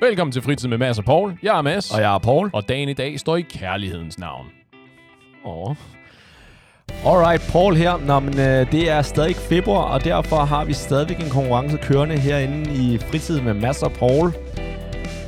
[0.00, 1.38] Velkommen til Fritid med Mads og Paul.
[1.42, 2.50] Jeg er Mads, Og jeg er Paul.
[2.52, 4.46] og dagen i dag står i kærlighedens navn.
[5.44, 5.74] Åh.
[7.06, 7.96] Alright, Paul her.
[8.06, 12.18] Nå, men øh, det er stadig februar, og derfor har vi stadigvæk en konkurrence kørende
[12.18, 14.32] herinde i fritid med Mads og Paul.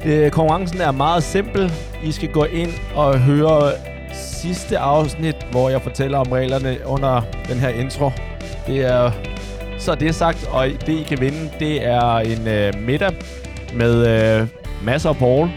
[0.04, 1.72] Øh, konkurrencen er meget simpel.
[2.04, 3.72] I skal gå ind og høre
[4.12, 8.10] sidste afsnit, hvor jeg fortæller om reglerne under den her intro.
[8.66, 9.10] Det er
[9.78, 13.12] så det er sagt, og det I kan vinde, det er en øh, middag
[13.77, 14.48] med øh,
[14.84, 15.48] Mads og Paul.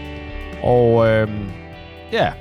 [0.62, 1.28] Og øh,
[2.12, 2.32] ja,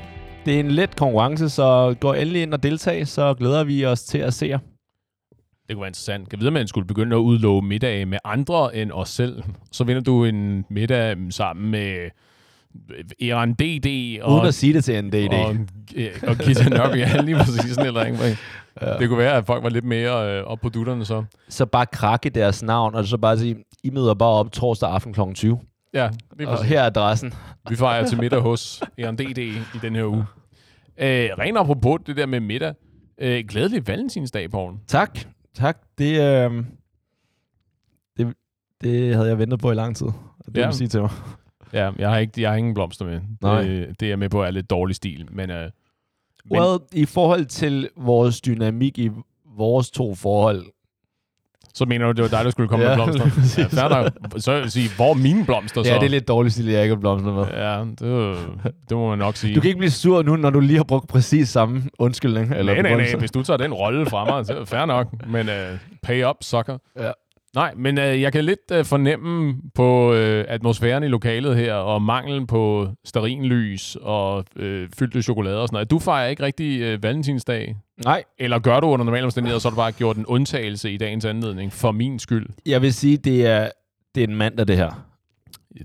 [0.46, 4.04] det er en let konkurrence, så gå endelig ind og deltag, så glæder vi os
[4.04, 4.60] til at se jer.
[5.68, 6.30] Det kunne være interessant.
[6.30, 9.44] Kan vide, at man skulle begynde at udlove middag med andre end os selv.
[9.72, 12.10] Så vinder du en middag sammen med
[13.22, 15.34] Eran DD og, Uden at sige det til en DD.
[15.34, 15.56] og,
[15.96, 16.96] øh, og Gita Nørby.
[16.98, 18.38] Ja, lige præcis sådan et eller andet.
[18.82, 18.98] Ja.
[18.98, 21.24] Det kunne være, at folk var lidt mere øh, op på dutterne så.
[21.50, 25.14] Så bare krakke deres navn, og så bare sige, I møder bare op torsdag aften
[25.14, 25.22] kl.
[25.34, 25.60] 20.
[25.94, 27.34] Ja, lige Og her er adressen.
[27.70, 30.26] Vi fejrer til middag hos Eran DD i den her uge.
[30.98, 32.74] Øh, rent apropos det der med middag.
[33.22, 34.74] Øh, glædelig valentinsdag, Poul.
[34.88, 35.20] Tak.
[35.56, 35.78] Tak.
[35.98, 36.64] Det, øh,
[38.18, 38.34] det,
[38.84, 40.08] det havde jeg ventet på i lang tid.
[40.46, 40.66] Det Ja.
[40.66, 41.10] må sige til mig.
[41.74, 43.22] Ja, jeg har, ikke, jeg har ingen blomster med.
[43.42, 43.62] Nej.
[43.62, 45.28] Det, det er med på er lidt dårlig stil.
[45.32, 45.70] Men, øh,
[46.52, 49.10] men Well, i forhold til vores dynamik i
[49.58, 50.66] vores to forhold,
[51.74, 53.80] så mener du, det var dig, der skulle komme Ja, med blomster?
[53.84, 54.12] ja, nok.
[54.38, 55.90] Så vil jeg sige, hvor er mine blomster så?
[55.90, 57.46] ja, det er lidt dårlig stil, jeg ikke har blomster med.
[57.46, 58.38] Ja, det,
[58.90, 59.56] det må man nok sige.
[59.56, 62.54] Du kan ikke blive sur nu, når du lige har brugt præcis samme undskyldning.
[62.54, 63.16] Eller nej, nej, nej.
[63.20, 65.08] Hvis du tager den rolle fra mig, så er det fair nok.
[65.28, 65.54] Men uh,
[66.04, 66.78] pay up, sucker.
[67.00, 67.12] Ja.
[67.56, 70.16] Nej, men uh, jeg kan lidt uh, fornemme på uh,
[70.48, 74.64] atmosfæren i lokalet her, og manglen på sterinlys og uh,
[74.98, 75.92] fyldte chokolade og sådan noget.
[75.92, 77.76] Du fejrer ikke rigtig uh, valentinsdag.
[78.06, 80.98] Nej, Eller gør du under normale omstændigheder, så har du bare gjort en undtagelse i
[80.98, 82.48] dagens anledning for min skyld.
[82.66, 83.70] jeg vil sige, det er,
[84.16, 85.06] det er en mandag, det her.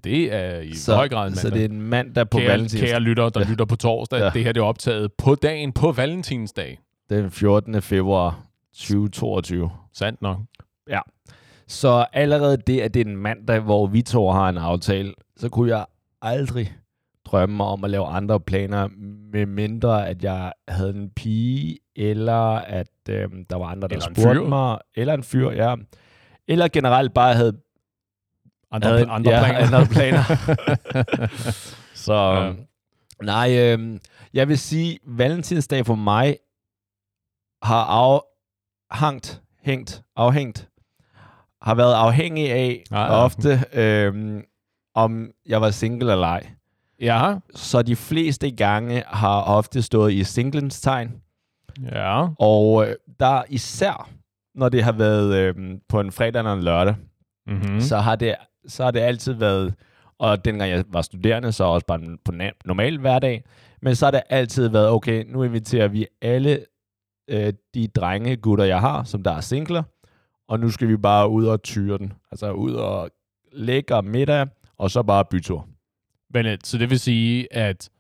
[0.05, 1.63] Det er i så, høj grad en Så mandag.
[1.63, 2.83] det er en mandag på kære, valentins.
[2.83, 4.19] kære lytter, der lytter på torsdag.
[4.19, 4.31] Ja.
[4.31, 6.79] Det her det er optaget på dagen på valentinsdag.
[7.11, 7.83] Den 14.
[7.83, 8.41] februar
[8.75, 9.71] 2022.
[9.95, 10.39] Sandt nok.
[11.71, 15.49] Så allerede det, at det er en mandag, hvor vi to har en aftale, så
[15.49, 15.87] kunne jeg
[16.23, 16.73] aldrig
[17.25, 18.89] drømme om at lave andre planer,
[19.33, 24.15] med mindre at jeg havde en pige, eller at øhm, der var andre, der Eller
[24.15, 24.79] spurgte mig.
[24.95, 25.75] Eller en fyr, ja.
[26.49, 27.61] Eller generelt bare havde,
[28.71, 29.77] Andre, havde andre ja, planer.
[29.77, 30.23] andre planer.
[32.05, 32.45] så Ja.
[32.47, 32.53] ja.
[33.23, 34.01] nej, øhm,
[34.35, 36.37] jeg vil sige, valentinsdag for mig
[37.63, 40.70] har afhængt, hængt, afhængt,
[41.63, 43.05] har været afhængig af Ja, ja.
[43.05, 43.25] ja.
[43.25, 44.43] ofte, øhm,
[44.95, 46.47] om jeg var single eller ej.
[47.01, 51.13] ja, Så de fleste gange har ofte stået i singlens tegn,
[51.93, 52.27] ja.
[52.39, 54.11] og øh, der især,
[54.55, 56.95] når det har været øhm, på en fredag eller en lørdag,
[57.47, 57.73] Mm-hmm.
[57.75, 57.81] mm.
[57.81, 58.35] så, har det,
[58.69, 59.75] så har det altid været,
[60.19, 63.45] og dengang jeg var studerende, så også bare på en normal hverdag,
[63.83, 66.65] men så har det altid været, okay, nu inviterer vi alle
[67.31, 69.83] øh, de drenge, gutter, jeg har, som der er singler,
[70.51, 72.13] og nu skal vi bare ud og tyre den.
[72.31, 73.11] Altså ud og
[73.53, 74.47] lægge middag,
[74.79, 75.69] og så bare bytur.
[76.31, 77.91] Men, øh, så det vil sige, at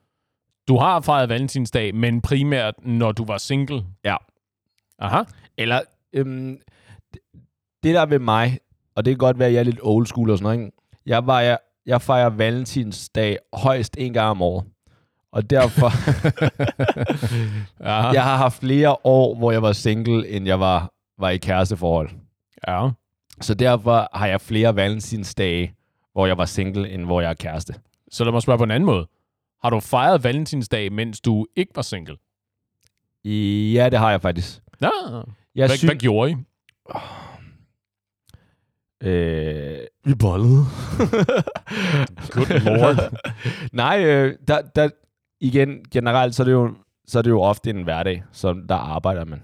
[0.68, 3.84] du har fejret valentinsdag, men primært når du var single.
[4.04, 4.16] Ja.
[4.98, 5.22] Aha.
[5.56, 5.80] Eller,
[6.12, 6.60] øhm,
[7.82, 8.58] det, der er ved mig,
[8.94, 10.76] og det kan godt være, at jeg er lidt old school og sådan noget, ikke?
[11.06, 14.64] Jeg, var, jeg, jeg fejrer valentinsdag højst en gang om året.
[15.32, 15.90] Og derfor,
[18.14, 22.10] jeg har haft flere år, hvor jeg var single, end jeg var, var i kæresteforhold.
[22.68, 22.88] Ja.
[23.40, 25.74] Så derfor har jeg flere valentinsdage,
[26.12, 27.74] hvor jeg var single, end hvor jeg er kæreste.
[28.10, 29.06] Så lad mig spørge på en anden måde.
[29.62, 32.16] Har du fejret valentinsdag, mens du ikke var single?
[33.74, 34.60] Ja, det har jeg faktisk.
[34.82, 34.88] Ja.
[35.54, 36.34] Jeg Hvad, hvad gjorde I?
[39.02, 40.64] Øh, vi bollede.
[42.34, 43.12] Good lord.
[43.72, 44.88] Nej, øh, der, der,
[45.40, 46.74] igen, generelt, så er, det jo,
[47.06, 49.42] så er det jo ofte en hverdag, så der arbejder man.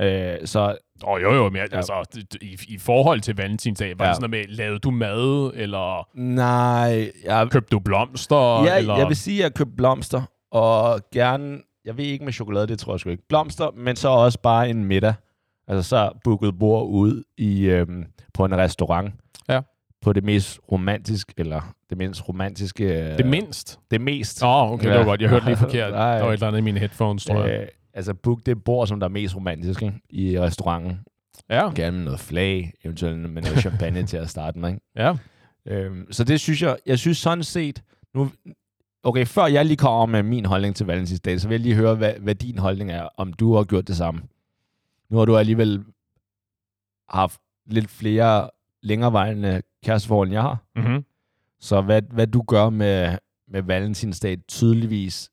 [0.00, 1.76] Øh, så Åh, oh, jo, jo, men ja.
[1.76, 4.08] Altså, i, i forhold til valentinsdag, var ja.
[4.08, 8.64] Det sådan noget med, lavede du mad, eller nej, jeg, købte du blomster?
[8.64, 8.96] ja, eller?
[8.96, 12.78] jeg vil sige, at jeg købte blomster, og gerne, jeg ved ikke med chokolade, det
[12.78, 15.14] tror jeg sgu ikke, blomster, men så også bare en middag.
[15.68, 19.14] Altså så booket bord ud i, øhm, på en restaurant.
[19.48, 19.60] Ja.
[20.02, 22.84] På det mest romantiske, eller det mindst romantiske...
[22.84, 23.78] Øh, Det mindst?
[23.90, 24.42] det mest.
[24.42, 24.90] Åh, oh, okay, ja.
[24.90, 25.20] det var godt.
[25.20, 25.92] Jeg hørte lige forkert.
[25.94, 26.16] Nej.
[26.16, 27.60] Der var et eller andet i mine headphones, tror jeg.
[27.60, 27.66] Øh,
[27.98, 30.00] altså book det bord, som der er mest romantisk ikke?
[30.10, 30.98] i restauranten.
[31.50, 34.68] Ja, Gerne med noget flag, eventuelt med noget champagne til at starte med.
[34.68, 34.80] Ikke?
[34.96, 35.16] ja.
[35.66, 37.82] Øhm, så det synes jeg, jeg synes sådan set,
[38.14, 38.30] nu,
[39.02, 41.94] okay, før jeg lige kommer med min holdning til Valentinsdag, så vil jeg lige høre,
[41.94, 44.22] hvad, hvad din holdning er, om du har gjort det samme.
[45.10, 45.84] Nu har du alligevel
[47.08, 48.50] haft lidt flere
[48.82, 50.64] længerevejende kæresteforhold, end jeg har.
[50.76, 51.04] Mm-hmm.
[51.60, 53.18] Så hvad, hvad du gør med,
[53.48, 55.30] med Valentinsdag tydeligvis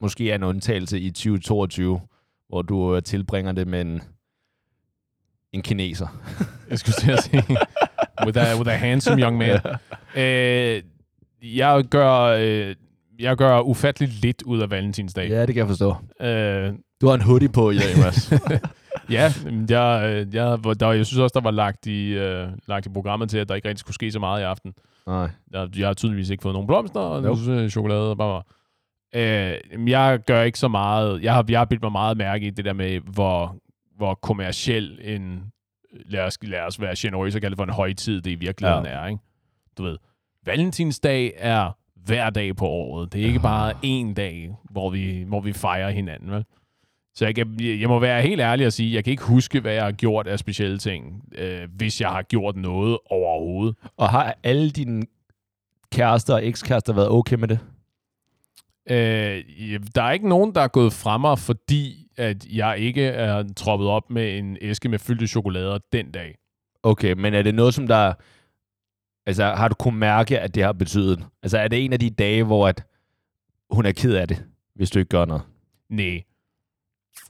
[0.00, 2.00] måske er en undtagelse i 2022,
[2.48, 4.02] hvor du øh, tilbringer det med en,
[5.52, 6.06] en kineser.
[6.70, 7.42] Jeg skulle til at sige,
[8.26, 9.60] with a, with a handsome young man.
[10.16, 10.82] øh,
[11.42, 12.74] jeg gør, øh,
[13.18, 15.28] jeg gør ufatteligt lidt ud af valentinsdag.
[15.28, 15.94] Ja, det kan jeg forstå.
[16.20, 18.32] Øh, Du har en hoodie på i dag, Mads.
[19.10, 19.32] ja,
[19.68, 23.30] jeg, øh, jeg, der, jeg synes også, der var lagt i, øh, lagt i programmet
[23.30, 24.74] til, at der ikke rigtig skulle ske så meget i aften.
[25.06, 25.30] Nej.
[25.52, 27.40] Jeg, jeg har tydeligvis ikke fået nogen blomster, og Nope.
[27.40, 28.42] nu chokolade og bare.
[29.14, 31.22] Øh, jeg gør ikke så meget.
[31.22, 33.56] Jeg har, jeg har bidt mig meget mærke i det der med, hvor,
[33.96, 35.42] hvor kommerciel en,
[35.92, 38.84] lad os, lad os være generøse og kalde det for en højtid, det i virkeligheden
[38.84, 38.90] Ja.
[38.92, 39.02] ja.
[39.02, 39.06] er.
[39.06, 39.22] Ikke?
[39.78, 39.96] Du ved,
[40.46, 41.70] Valentinsdag er
[42.06, 43.12] hver dag på året.
[43.12, 46.30] Det er ikke bare én dag, hvor vi, hvor vi fejrer hinanden.
[46.30, 46.44] Vel?
[47.14, 49.72] Så jeg, kan, jeg må være helt ærlig og sige, jeg kan ikke huske, hvad
[49.74, 53.76] jeg har gjort af specielle ting, øh, hvis jeg har gjort noget overhovedet.
[53.96, 55.02] Og har alle dine
[55.92, 57.58] kærester og ekskærester været okay med det?
[58.90, 59.44] Øh,
[59.94, 63.88] der er ikke nogen, der er gået fra mig, fordi at jeg ikke er troppet
[63.88, 66.38] op med en æske med fyldte chokolader den dag.
[66.82, 68.14] Okay, men er det noget, som der...
[69.26, 71.26] Altså, har du kunnet mærke, at det har betydet?
[71.42, 72.86] Altså, er det en af de dage, hvor at
[73.70, 74.44] hun er ked af det,
[74.74, 75.42] hvis du ikke gør noget?
[75.88, 76.22] Nej.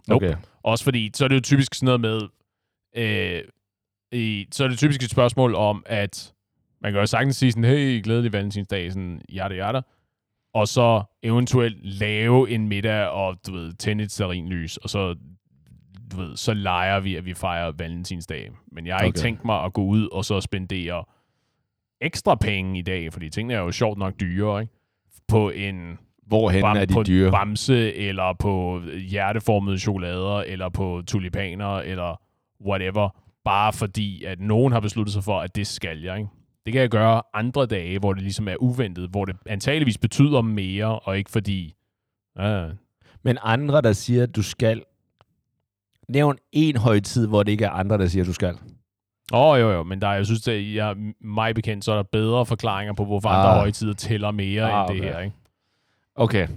[0.08, 0.26] Nope.
[0.26, 0.36] Okay.
[0.62, 2.20] Også fordi, så er det jo typisk sådan noget med,
[2.96, 3.42] øh,
[4.12, 6.34] i, så er det typisk et spørgsmål om, at
[6.80, 9.80] man kan jo sagtens sige sådan, hey, glædelig valentinsdag, sådan, jada, jada.
[10.54, 15.14] Og så eventuelt lave en middag og, du ved, tænde et stearinlys, og så,
[16.12, 18.50] du ved, så leger vi, at vi fejrer valentinsdag.
[18.72, 19.06] Men jeg har okay.
[19.06, 21.04] ikke tænkt mig at gå ud og så spendere
[22.00, 24.72] ekstra penge i dag, fordi tingene er jo sjovt nok dyre, ikke?
[25.28, 27.30] På en Hvorhen bam, er de på dyre?
[27.30, 32.20] bamse, eller på hjerteformede chokolader, eller på tulipaner, eller
[32.66, 33.08] whatever.
[33.44, 36.18] Bare fordi, at nogen har besluttet sig for, at det skal jeg.
[36.18, 36.30] Ikke?
[36.64, 40.40] Det kan jeg gøre andre dage, hvor det ligesom er uventet, hvor det antageligvis betyder
[40.40, 41.74] mere, og ikke fordi...
[42.38, 42.66] Ja,
[43.22, 44.82] Men andre, der siger, at du skal...
[46.08, 48.54] Nævn en højtid, hvor det ikke er andre, der siger, at du skal.
[49.32, 51.96] Åh, oh, jo, jo, men der er, jeg synes, at jeg, mig bekendt, så er
[51.96, 53.58] der bedre forklaringer på, hvorfor andre Ah.
[53.58, 55.20] højtider tæller mere Ah, end det her.
[55.20, 55.36] Ikke?
[56.14, 56.48] Okay.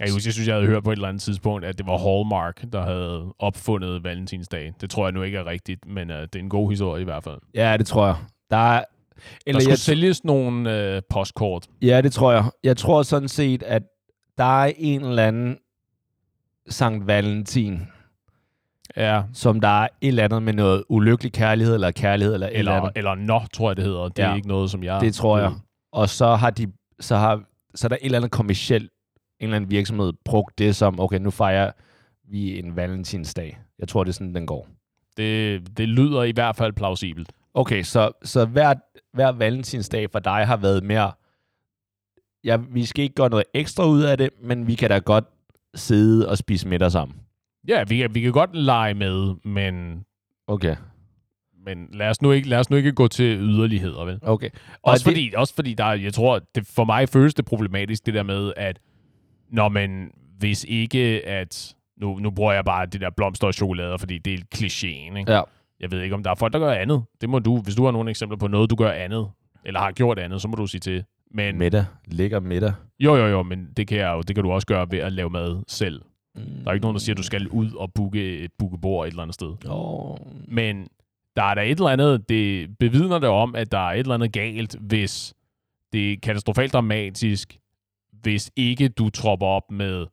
[0.00, 1.86] Jeg, kan huske, jeg synes, jeg havde hørt på et eller andet tidspunkt, at det
[1.86, 4.72] var Hallmark, der havde opfundet Valentinsdag.
[4.80, 7.04] Det tror jeg nu ikke er rigtigt, men uh, det er en god historie i
[7.04, 7.38] hvert fald.
[7.54, 8.16] Ja, det tror jeg.
[8.50, 8.84] Der er...
[9.46, 11.66] Eller skulle jeg, sælges nogle øh, postkort.
[11.82, 12.44] ja, det tror jeg.
[12.64, 13.82] Jeg tror sådan set, at
[14.38, 15.56] der er en eller anden
[16.68, 17.82] Sankt Valentin,
[18.96, 22.76] Ja, som der er et eller andet med noget ulykkelig kærlighed, eller kærlighed, eller, eller
[22.76, 24.08] eller, eller Nå, tror jeg, det hedder.
[24.08, 24.34] Det er Ja.
[24.34, 25.00] ikke noget, som jeg...
[25.00, 25.52] Det tror jeg.
[25.92, 26.66] Og så har de,
[27.00, 27.42] så har,
[27.74, 28.90] så er der et eller andet kommersielt,
[29.40, 31.70] en eller anden virksomhed brugt det som, okay, nu fejrer
[32.30, 33.58] vi en valentinsdag.
[33.78, 34.68] Jeg tror, det er sådan, den går.
[35.16, 37.32] Det, det lyder i hvert fald plausibelt.
[37.54, 38.74] Okay, så, så hver,
[39.12, 41.12] hver valentinsdag for dig har været mere,
[42.44, 45.24] ja, vi skal ikke gøre noget ekstra ud af det, men vi kan da godt
[45.74, 47.16] sidde og spise middag sammen.
[47.68, 50.04] Ja, vi kan, vi kan godt lege med, men,
[50.46, 50.76] Okay.
[51.64, 54.18] men lad, os nu ikke, lad os nu ikke gå til yderligheder, vel?
[54.22, 54.50] Okay.
[54.50, 57.44] Og Også det- fordi, også fordi der, er- jeg tror, det, for mig føles det
[57.44, 58.78] problematisk, det der med, at
[59.52, 63.96] når man, hvis ikke at, nu, nu bruger jeg bare det der blomster og chokolader,
[63.96, 65.32] fordi det er klichéen, ikke?
[65.32, 65.42] Ja.
[65.80, 67.02] Jeg ved ikke, om der er folk, der gør andet.
[67.20, 69.30] Det må du, hvis du har nogle eksempler på noget, du gør andet,
[69.64, 71.04] eller har gjort andet, så må du sige til.
[71.30, 71.84] Men, Middag.
[72.06, 72.72] Ligger middag.
[73.00, 75.12] jo, jo, jo, men det kan, jeg jo, det kan du også gøre ved at
[75.12, 76.02] lave mad selv.
[76.34, 76.42] Mm.
[76.42, 79.10] Der er ikke nogen, der siger, at du skal ud og booke et bookebord et
[79.10, 79.66] eller andet sted.
[79.68, 80.16] Oh.
[80.48, 80.88] Men
[81.36, 84.14] der er der et eller andet, det bevidner det om, at der er et eller
[84.14, 85.34] andet galt, hvis
[85.92, 87.58] det er katastrofalt dramatisk,
[88.12, 90.06] hvis ikke du tropper op med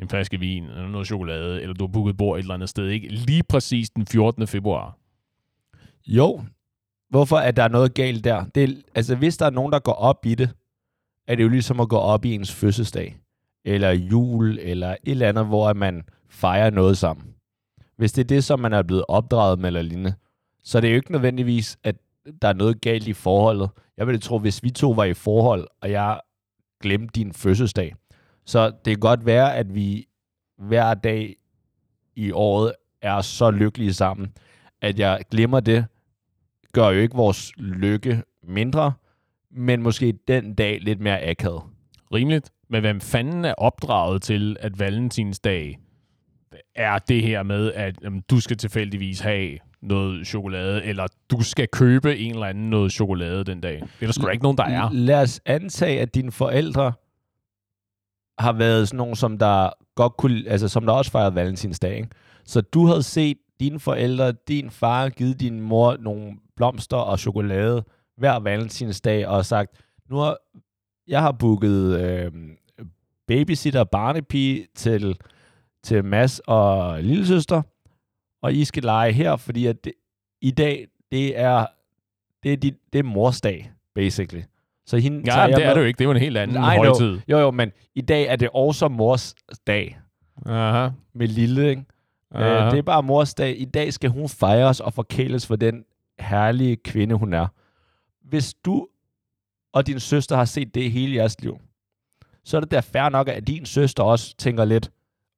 [0.00, 2.88] en flaske vin, eller noget chokolade, eller du har booket bord et eller andet sted,
[2.88, 3.08] ikke?
[3.08, 4.46] Lige præcis den 14.
[4.46, 4.98] februar.
[6.06, 6.44] Jo.
[7.10, 8.44] Hvorfor er der noget galt der?
[8.44, 10.50] Det er, altså, hvis der er nogen, der går op i det,
[11.26, 13.16] er det jo ligesom at gå op i ens fødselsdag,
[13.64, 17.34] eller jul, eller et eller andet, hvor man fejrer noget sammen.
[17.96, 20.14] Hvis det er det, som man er blevet opdraget med eller lignende,
[20.64, 21.96] så er det jo ikke nødvendigvis, at
[22.42, 23.70] der er noget galt i forholdet.
[23.96, 26.20] Jeg ville tro, hvis vi to var i forhold, og jeg
[26.82, 27.94] glemte din fødselsdag,
[28.46, 30.06] så det kan godt være, at vi
[30.58, 31.36] hver dag
[32.16, 32.72] i året
[33.02, 34.32] er så lykkelige sammen,
[34.82, 35.86] at jeg glemmer det,
[36.72, 38.92] gør jo ikke vores lykke mindre,
[39.50, 41.62] men måske den dag lidt mere akavet.
[42.14, 42.50] Rimeligt.
[42.68, 45.78] Men hvem fanden er opdraget til, at valentinsdag
[46.74, 51.68] er det her med, at jamen, du skal tilfældigvis have noget chokolade, eller du skal
[51.68, 53.74] købe en eller anden noget chokolade den dag.
[53.74, 54.90] Det er der sgu da ikke nogen, der er.
[54.92, 56.92] Lad os antage, at dine forældre
[58.38, 62.08] har været sådan nogle, som der godt kunne, altså som der også fejrede valentinsdag, ikke?
[62.44, 67.84] Så du havde set dine forældre, din far, givet din mor nogle blomster og chokolade
[68.16, 69.70] hver valentinsdag og sagt,
[70.10, 70.36] nu har
[71.08, 72.32] jeg har booket øh,
[73.26, 75.18] babysitter barnepige til,
[75.82, 77.62] til Mads og lillesøster,
[78.42, 79.92] og I skal lege her, fordi at det,
[80.40, 81.66] i dag, det er,
[82.42, 84.42] det er, dit, det er morsdag, basically.
[84.86, 85.98] Så hende Ja, det er med- det jo ikke.
[85.98, 86.84] Det er jo en helt anden I know.
[86.84, 87.20] højtid.
[87.28, 89.34] Jo, jo, men i dag er det også mors
[89.66, 89.98] dag
[90.46, 90.88] Aha.
[91.14, 91.84] med lille, ikke?
[92.34, 92.64] Aha.
[92.64, 93.60] Øh, det er bare mors dag.
[93.60, 95.84] I dag skal hun fejres og forkæles for den
[96.20, 97.46] herlige kvinde, hun er.
[98.28, 98.86] Hvis du
[99.72, 101.58] og din søster har set det hele jeres liv,
[102.44, 104.90] så er det da fair nok, at din søster også tænker lidt,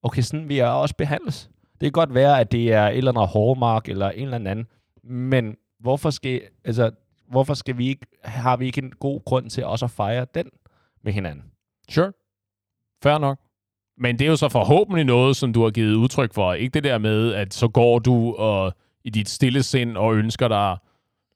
[0.02, 1.50] okay, sådan vil jeg også behandles.
[1.72, 4.66] Det kan godt være, at det er et eller andet hallmark eller en eller anden,
[5.04, 6.90] men hvorfor skal, altså,
[7.30, 10.46] hvorfor skal vi ikke, har vi ikke en god grund til også at fejre den
[11.04, 11.44] med hinanden?
[11.88, 12.12] Sure.
[13.02, 13.38] Fair nok.
[13.98, 16.52] Men det er jo så forhåbentlig noget, som du har givet udtryk for.
[16.52, 18.72] Ikke det der med, at så går du og
[19.04, 20.76] i dit stille sind og ønsker dig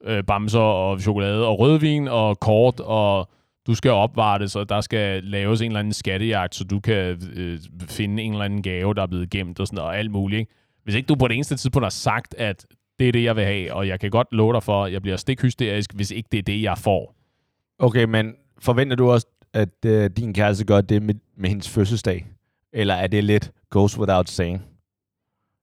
[0.05, 3.31] øh, bamser og chokolade og rødvin og kort, og
[3.67, 7.59] du skal opvartes, og der skal laves en eller anden skattejagt, så du kan øh,
[7.89, 10.39] finde en eller anden gave, der er blevet gemt og sådan noget, og alt muligt.
[10.39, 10.53] Ikke?
[10.85, 12.67] Hvis ikke du på det eneste tidspunkt har sagt, at
[13.03, 15.03] det er det, jeg vil have, og jeg kan godt love dig for, at jeg
[15.03, 17.15] bliver stikhysterisk, hvis ikke det er det, jeg får.
[17.79, 22.27] Okay, men forventer du også, at øh, din kæreste gør det med, med hendes fødselsdag?
[22.73, 24.63] Eller er det lidt goes without saying?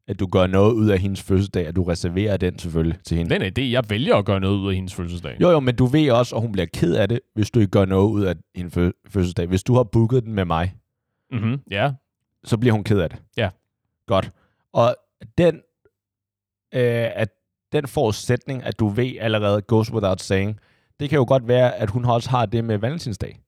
[0.08, 3.34] At du gør noget ud af hendes fødselsdag, at du reserverer den selvfølgelig til hende?
[3.36, 5.38] Den er det, jeg vælger at gøre noget ud af hendes fødselsdag.
[5.42, 7.72] Jo, jo, men du ved også, at hun bliver ked af det, hvis du ikke
[7.72, 9.48] gør noget ud af hendes fø- fødselsdag.
[9.48, 10.74] Hvis du har booket den med mig,
[11.32, 11.60] Mm-hmm.
[11.72, 11.92] Ja,
[12.44, 13.20] så bliver hun ked af det.
[13.38, 13.50] Ja.
[14.08, 14.32] Godt.
[14.74, 14.96] Og
[15.38, 15.62] den,
[16.76, 17.30] øh, at
[17.72, 20.60] den forudsætning, at du ved allerede goes without saying,
[21.00, 23.40] det kan jo godt være, at hun også har det med valentinsdag.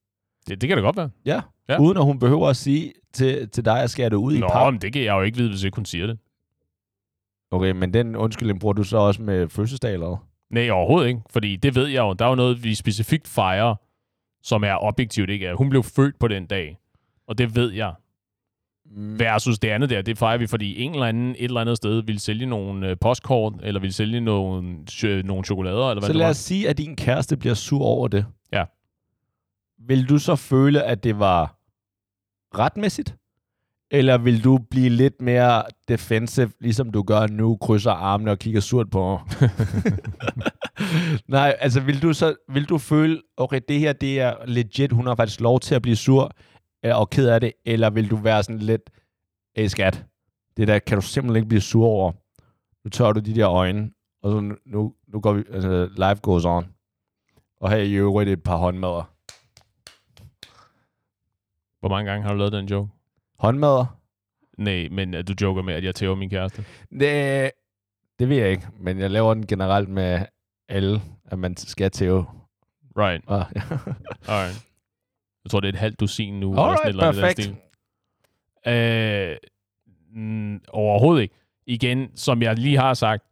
[0.48, 1.10] det, det kan da godt være.
[1.26, 1.42] Ja.
[1.70, 1.80] Ja.
[1.80, 4.48] Uden at hun behøver at sige til, til dig, at skære det ud i Nå,
[4.48, 4.74] pap.
[4.74, 6.18] men det kan jeg jo ikke vide, hvis ikke hun siger det.
[7.52, 10.18] Okay, men den undskyldning bruger du så også med fødselsdag eller hvad?
[10.50, 11.22] Nej, overhovedet ikke.
[11.30, 12.14] Fordi det ved jeg jo.
[12.14, 13.76] Der er jo noget, vi specifikt fejrer,
[14.44, 15.50] som er objektivt, ikke?
[15.50, 16.78] At Hun blev født på den dag.
[17.28, 17.94] Og det ved jeg.
[18.96, 22.04] Versus det andet der, det fejrer vi, fordi en eller anden et eller andet sted
[22.04, 24.78] vil sælge nogle øh, postkort, eller vil sælge nogle,
[25.24, 28.26] nogle chokolader, eller hvad Så lad os sige, at din kæreste bliver sur over det.
[28.54, 28.64] Ja.
[29.88, 31.58] Vil du så føle, at det var
[32.56, 33.16] retmæssigt?
[33.92, 38.60] Eller vil du blive lidt mere defensive, ligesom du gør nu, krydser armene og kigger
[38.60, 39.20] surt på?
[41.28, 45.08] Nej, altså vil du så vil du føle, okay, det her det er legit, hun
[45.08, 46.32] har faktisk lov til at blive sur
[46.84, 48.90] og ked af det, eller vil du være sådan lidt,
[49.56, 50.06] hey skat,
[50.58, 52.12] det der kan du simpelthen ikke blive sur over.
[52.84, 53.92] Nu tør du de der øjne,
[54.24, 56.66] og så nu, nu, går vi, altså life goes on.
[57.60, 59.14] Og her er i øvrigt et par håndmadder.
[61.80, 62.92] Hvor mange gange har du lavet den joke?
[63.40, 63.98] Håndmadder?
[64.58, 66.66] Nej, men øh, du joker med, at jeg tæver min kæreste.
[67.00, 67.52] Det,
[68.20, 70.26] det ved jeg ikke, men jeg laver den generelt med
[70.70, 72.26] alle, at man skal tæve.
[72.98, 73.62] Right, Og, ja.
[74.34, 74.71] alright.
[75.44, 76.50] Jeg tror, det er et halvt dusin nu.
[76.52, 77.44] eller sådan Alright, eller den perfekt.
[77.44, 77.56] stil.
[78.74, 79.38] Øh,
[80.16, 81.36] mm, overhovedet ikke.
[81.68, 83.24] Igen, som jeg lige har sagt,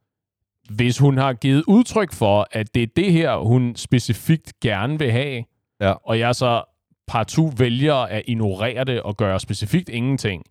[0.69, 5.11] hvis hun har givet udtryk for, at det er det her, hun specifikt gerne vil
[5.11, 5.43] have,
[5.81, 5.91] Ja.
[5.91, 6.63] og jeg så
[7.07, 10.43] partout vælger at ignorere det og gøre specifikt ingenting,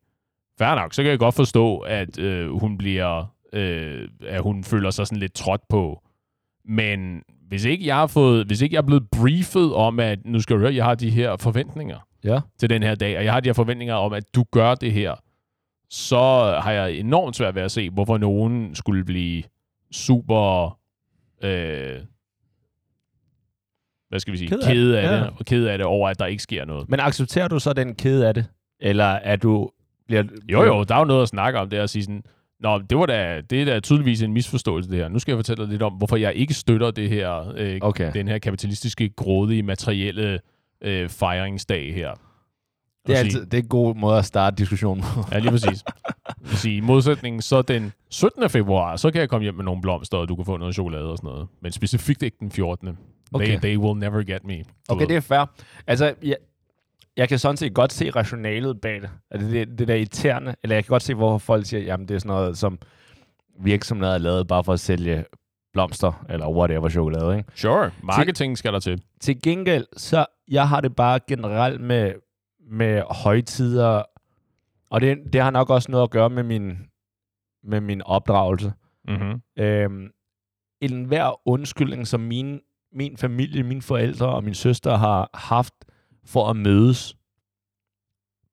[0.58, 4.90] fair nok, så kan jeg godt forstå, at øh, hun bliver, øh, at hun føler
[4.90, 6.02] sig sådan lidt trådt på.
[6.64, 10.40] Men hvis ikke jeg har fået, hvis ikke jeg er blevet briefet om, at nu
[10.40, 12.40] skal du høre, jeg har de her forventninger ja.
[12.58, 14.92] til den her dag, og jeg har de her forventninger om, at du gør det
[14.92, 15.14] her,
[15.90, 16.18] så
[16.62, 19.42] har jeg enormt svært ved at se, hvorfor nogen skulle blive
[19.92, 20.78] super,
[21.42, 21.96] øh,
[24.08, 25.30] hvad skal vi sige, Ked ked af af, det, ja.
[25.38, 26.88] og ked af det over, at der ikke sker noget.
[26.88, 28.46] Men accepterer du så den kede af det?
[28.80, 29.70] Eller er du...
[30.06, 32.22] Bliver, Jo, jo, der er jo noget at snakke om, det er at sige sådan,
[32.60, 35.08] Nå, det, var da, det er da tydeligvis en misforståelse, det her.
[35.08, 38.12] Nu skal jeg fortælle dig lidt om, hvorfor jeg ikke støtter det her, øh, Okay.
[38.14, 40.40] den her kapitalistiske, grådige, materielle
[40.82, 42.10] øh, fejringsdag her.
[43.06, 45.24] Det er, altid, det er en god måde at starte diskussionen på.
[45.32, 45.84] Ja, lige præcis.
[46.44, 48.50] Sige, I modsætning, så den 17.
[48.50, 51.10] februar, så kan jeg komme hjem med nogle blomster, og du kan få noget chokolade
[51.10, 51.48] og sådan noget.
[51.60, 52.98] Men specifikt ikke den 14.
[53.32, 53.46] Okay.
[53.46, 54.64] They, they will never get me.
[54.88, 55.08] Okay, ved.
[55.08, 55.50] det er fair.
[55.86, 56.36] Altså, jeg,
[57.18, 59.10] jeg kan sådan set godt se rationalet bag det.
[59.30, 60.54] Altså, det, det der irriterende.
[60.62, 62.78] Eller jeg kan godt se, hvorfor folk siger, jamen det er sådan noget, som
[63.60, 65.24] virksomheder er lavet bare for at sælge
[65.72, 67.50] blomster, eller whatever chokolade, ikke?
[67.54, 69.02] Sure, marketing skal der til.
[69.20, 72.12] Til gengæld, så jeg har det bare generelt med,
[72.70, 74.02] med højtider,
[74.90, 76.78] og det, det har nok også noget at gøre med min,
[77.64, 78.72] med min opdragelse.
[79.08, 79.40] Mm-hmm.
[79.58, 80.10] Øhm,
[80.80, 82.60] en hver undskyldning, som min,
[82.92, 85.74] min familie, mine forældre og min søster har haft
[86.28, 87.16] for at mødes,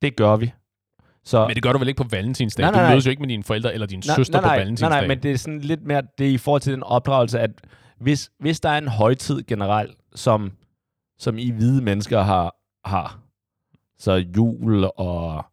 [0.02, 0.52] det gør vi.
[1.24, 2.64] Så, Men det gør du vel ikke på valentinsdag?
[2.64, 2.92] Nej, nej, du nej.
[2.94, 4.90] mødes jo ikke med dine forældre eller din nej, søster nej, på nej, valentinsdag.
[4.90, 7.40] nej, nej, men det er sådan lidt mere, det er i forhold til den opdragelse,
[7.40, 7.52] at
[8.00, 10.52] hvis, hvis der er en højtid generelt, som,
[11.18, 12.56] som I hvide mennesker har,
[12.86, 13.20] har,
[13.98, 15.46] så jul og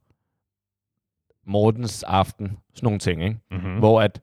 [1.46, 3.38] Mortens aften, sådan nogle ting, ikke?
[3.50, 3.78] Mm-hmm.
[3.78, 4.20] hvor at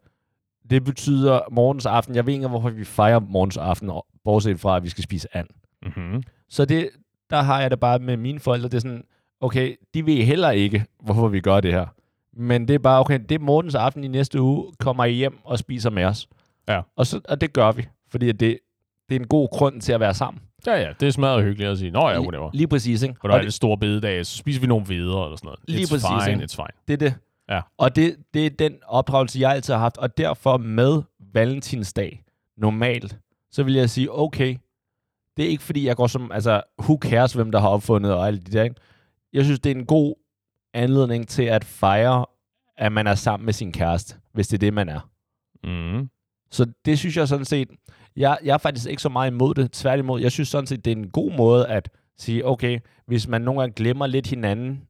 [0.70, 2.16] det betyder morgens aften.
[2.16, 3.92] Jeg ved ikke, hvorfor vi fejrer morgens aften,
[4.24, 5.48] bortset fra, at vi skal spise and.
[5.82, 6.24] Mm-hmm.
[6.50, 6.90] Så det,
[7.30, 8.70] der har jeg det bare med mine forældre.
[8.70, 9.04] Det er sådan,
[9.42, 11.86] okay, de ved heller ikke, hvorfor vi gør det her.
[12.34, 15.38] Men det er bare, okay, det er morgens aften i næste uge, kommer I hjem
[15.44, 16.28] og spiser med os.
[16.68, 16.82] Ja.
[16.96, 18.60] Og, så, og det gør vi, fordi det,
[19.10, 20.42] det er en god grund til at være sammen.
[20.68, 22.50] Ja, ja, det er smadret hyggeligt at sige, nå ja, whatever.
[22.54, 23.16] Lige præcis, ikke?
[23.22, 25.60] Og der Og er det store bededag, så spiser vi nogle videre eller sådan noget.
[25.68, 26.46] Lige it's præcis, fine, ikke?
[26.46, 26.68] it's fine.
[26.88, 27.14] Det er det.
[27.50, 27.62] Ja.
[27.78, 29.98] Og det, det er den opdragelse, jeg altid har haft.
[29.98, 31.02] Og derfor med
[31.34, 32.24] valentinsdag,
[32.58, 33.18] normalt,
[33.52, 34.56] så vil jeg sige, okay,
[35.40, 38.28] det er ikke fordi, jeg går som, altså, who cares, hvem der har opfundet og
[38.28, 38.64] alt det der.
[38.64, 38.76] Ikke?
[39.34, 40.16] Jeg synes, det er en god
[40.74, 42.26] anledning til at fejre,
[42.78, 45.10] at man er sammen med sin kæreste, hvis det er det, man er.
[45.64, 46.10] Mm.
[46.52, 47.70] Så det synes jeg sådan set,
[48.16, 49.72] jeg, jeg er faktisk ikke så meget imod det.
[49.72, 53.42] Tværtimod, jeg synes sådan set, det er en god måde at sige, okay, hvis man
[53.42, 54.82] nogle gange glemmer lidt hinanden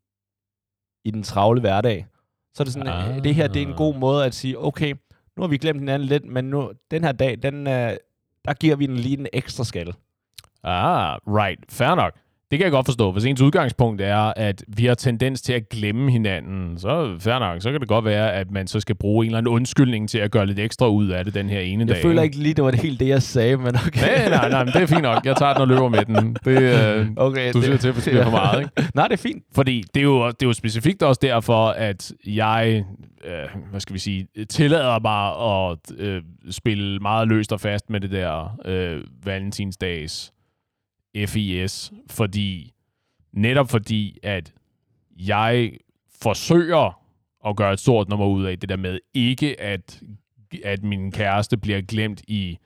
[1.05, 2.07] i den travle hverdag,
[2.53, 3.15] så er det sådan, Ah.
[3.15, 3.23] ah.
[3.23, 4.93] det her det er en god måde at sige, okay,
[5.37, 7.93] nu har vi glemt hinanden lidt, men nu, den her dag, den, øh,
[8.45, 9.93] der giver vi den lige en ekstra skal.
[10.63, 11.59] Ah, right.
[11.69, 12.13] Fair nok.
[12.51, 13.11] Det kan jeg godt forstå.
[13.11, 17.61] Hvis ens udgangspunkt er, at vi har tendens til at glemme hinanden, så fair nok.
[17.61, 20.17] Så kan det godt være, at man så skal bruge en eller anden undskyldning til
[20.17, 22.01] at gøre lidt ekstra ud af det den her ene Jeg dag.
[22.01, 24.01] føler ikke lige, det var det helt det, jeg sagde, men okay.
[24.01, 25.25] Nej, nej, nej, men det er fint nok.
[25.25, 26.35] Jeg tager den og løber med den.
[26.45, 26.61] Det,
[26.97, 28.71] øh, okay du siger til, at det bliver for meget, ikke?
[28.95, 29.43] Nej, det er fint.
[29.55, 32.83] Fordi det er, jo, det er jo specifikt også derfor, at jeg,
[33.25, 37.99] øh, hvad skal vi sige, tillader mig at øh, spille meget løst og fast med
[37.99, 40.33] det der øh, valentinsdags
[41.15, 42.73] FIS, fordi
[43.33, 44.53] netop fordi, at
[45.17, 45.71] jeg
[46.21, 47.01] forsøger
[47.47, 50.01] at gøre et stort nummer ud af det der med ikke at,
[50.63, 52.57] at min kæreste bliver glemt i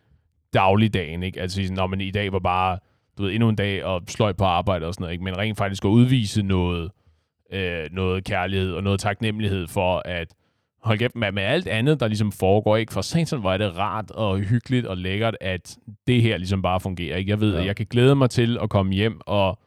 [0.54, 1.42] dagligdagen, ikke?
[1.42, 2.80] Altså når man i dag var bare,
[3.18, 5.24] du ved, endnu en dag og sløj på arbejde og sådan noget, ikke?
[5.24, 6.92] Men rent faktisk at udvise noget,
[7.52, 10.34] øh, noget kærlighed og noget taknemmelighed for, at
[10.84, 12.94] hold kæft, med, med alt andet, der ligesom foregår, ikke?
[12.94, 17.18] For satan, er det rart og hyggeligt og lækkert, at det her ligesom bare fungerer,
[17.18, 17.30] ikke?
[17.30, 17.60] Jeg ved, Ja.
[17.60, 19.60] at jeg kan glæde mig til at komme hjem og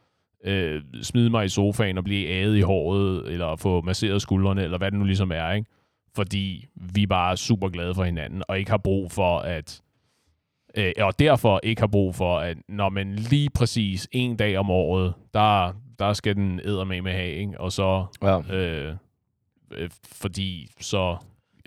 [0.45, 4.79] øh, smide mig i sofaen og blive ædet i håret, eller få masseret skuldrene, eller
[4.79, 5.71] hvad det nu ligesom er, ikke?
[6.15, 9.81] Fordi vi bare er super glade for hinanden, og ikke har brug for at...
[10.77, 14.71] Øh, og derfor ikke har brug for, at når man lige præcis en dag om
[14.71, 17.61] året, der, der skal den æder med med have, ikke?
[17.61, 18.55] Og så Ja.
[18.57, 18.95] øh,
[19.71, 21.17] øh, fordi så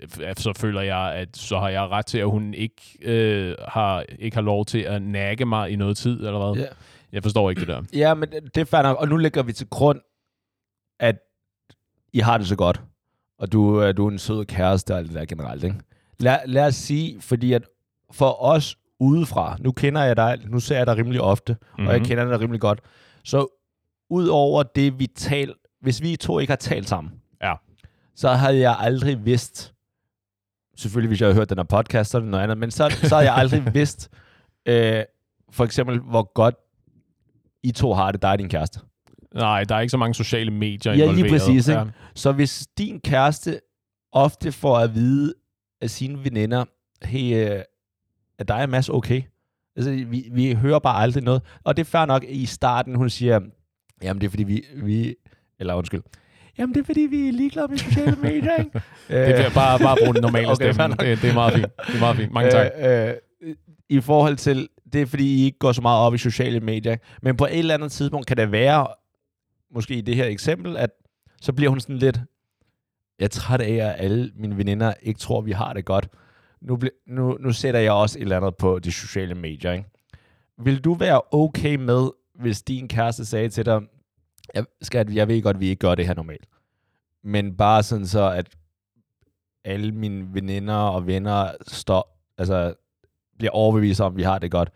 [0.00, 4.04] øh, så føler jeg, at så har jeg ret til, at hun ikke, øh, har,
[4.18, 6.62] ikke har lov til at nakke mig i noget tid, eller hvad?
[6.62, 6.68] Ja.
[7.12, 7.82] Jeg forstår ikke det der.
[7.92, 8.96] Ja, men det er fair nok.
[9.00, 10.00] Og nu lægger vi til grund,
[11.00, 11.16] at
[12.12, 12.80] I har det så godt.
[13.38, 15.76] Og du, øh, du er en sød kæreste og alt det der generelt, ikke?
[16.18, 17.62] Lad, lad os sige, fordi at
[18.12, 21.86] for os udefra, nu kender jeg dig, nu ser jeg dig rimelig ofte, mm-hmm.
[21.86, 22.08] og jeg Mhm.
[22.08, 22.80] kender dig rimelig godt.
[23.24, 23.46] Så
[24.10, 27.54] ud over det, vi taler, hvis vi to ikke har talt sammen, Ja.
[28.20, 29.74] Så havde jeg aldrig vidst,
[30.76, 32.90] selvfølgelig hvis jeg havde hørt den her podcast, så er det noget andet, men så,
[33.02, 34.10] så havde jeg aldrig vidst,
[34.66, 35.02] øh,
[35.50, 36.54] for eksempel, hvor godt
[37.62, 38.80] I to har det, dig og din kæreste.
[39.34, 41.30] Nej, der er ikke så mange sociale medier Ja, lige involveret.
[41.30, 41.80] præcis, ikke?
[41.80, 41.86] Ja.
[42.14, 43.60] Så hvis din kæreste
[44.12, 45.34] ofte får at vide
[45.80, 46.64] af sine veninder,
[47.02, 47.62] hey, øh,
[48.38, 49.22] er dig og Mads okay?
[49.76, 51.42] Altså, vi, vi hører bare aldrig noget.
[51.64, 53.40] Og det er fair nok i starten, hun siger,
[54.02, 55.14] jamen det er fordi vi, vi
[55.58, 56.02] eller undskyld,
[56.58, 58.70] jamen det er fordi vi er ligeglade med sociale medier, ikke?
[59.08, 60.96] Det er bare, bare bruge den normale Okay, stemme.
[60.96, 61.66] Det, det, er meget fint.
[61.86, 62.32] Det er meget fint.
[62.32, 62.66] Mange tak.
[62.78, 63.08] Øh,
[63.40, 63.54] øh,
[63.88, 66.96] I forhold til, det er fordi I ikke går så meget op i sociale medier,
[67.22, 68.86] men på et eller andet tidspunkt kan det være,
[69.74, 70.90] måske i det her eksempel, at
[71.42, 72.20] så bliver hun sådan lidt,
[73.18, 76.08] jeg er træt af, at alle mine veninder ikke tror, vi har det godt.
[76.62, 79.72] Nu, bl- nu, nu sætter jeg også et eller andet på de sociale medier.
[79.72, 79.84] Ikke?
[80.64, 82.08] Vil du være okay med,
[82.40, 83.80] hvis din kæreste sagde til dig,
[84.54, 86.46] jeg, skat, jeg ved godt, at vi ikke gør det her normalt,
[87.22, 88.48] men bare sådan så, at
[89.64, 92.74] alle mine veninder og venner står, altså,
[93.38, 94.70] bliver overbevist om, at vi har det godt.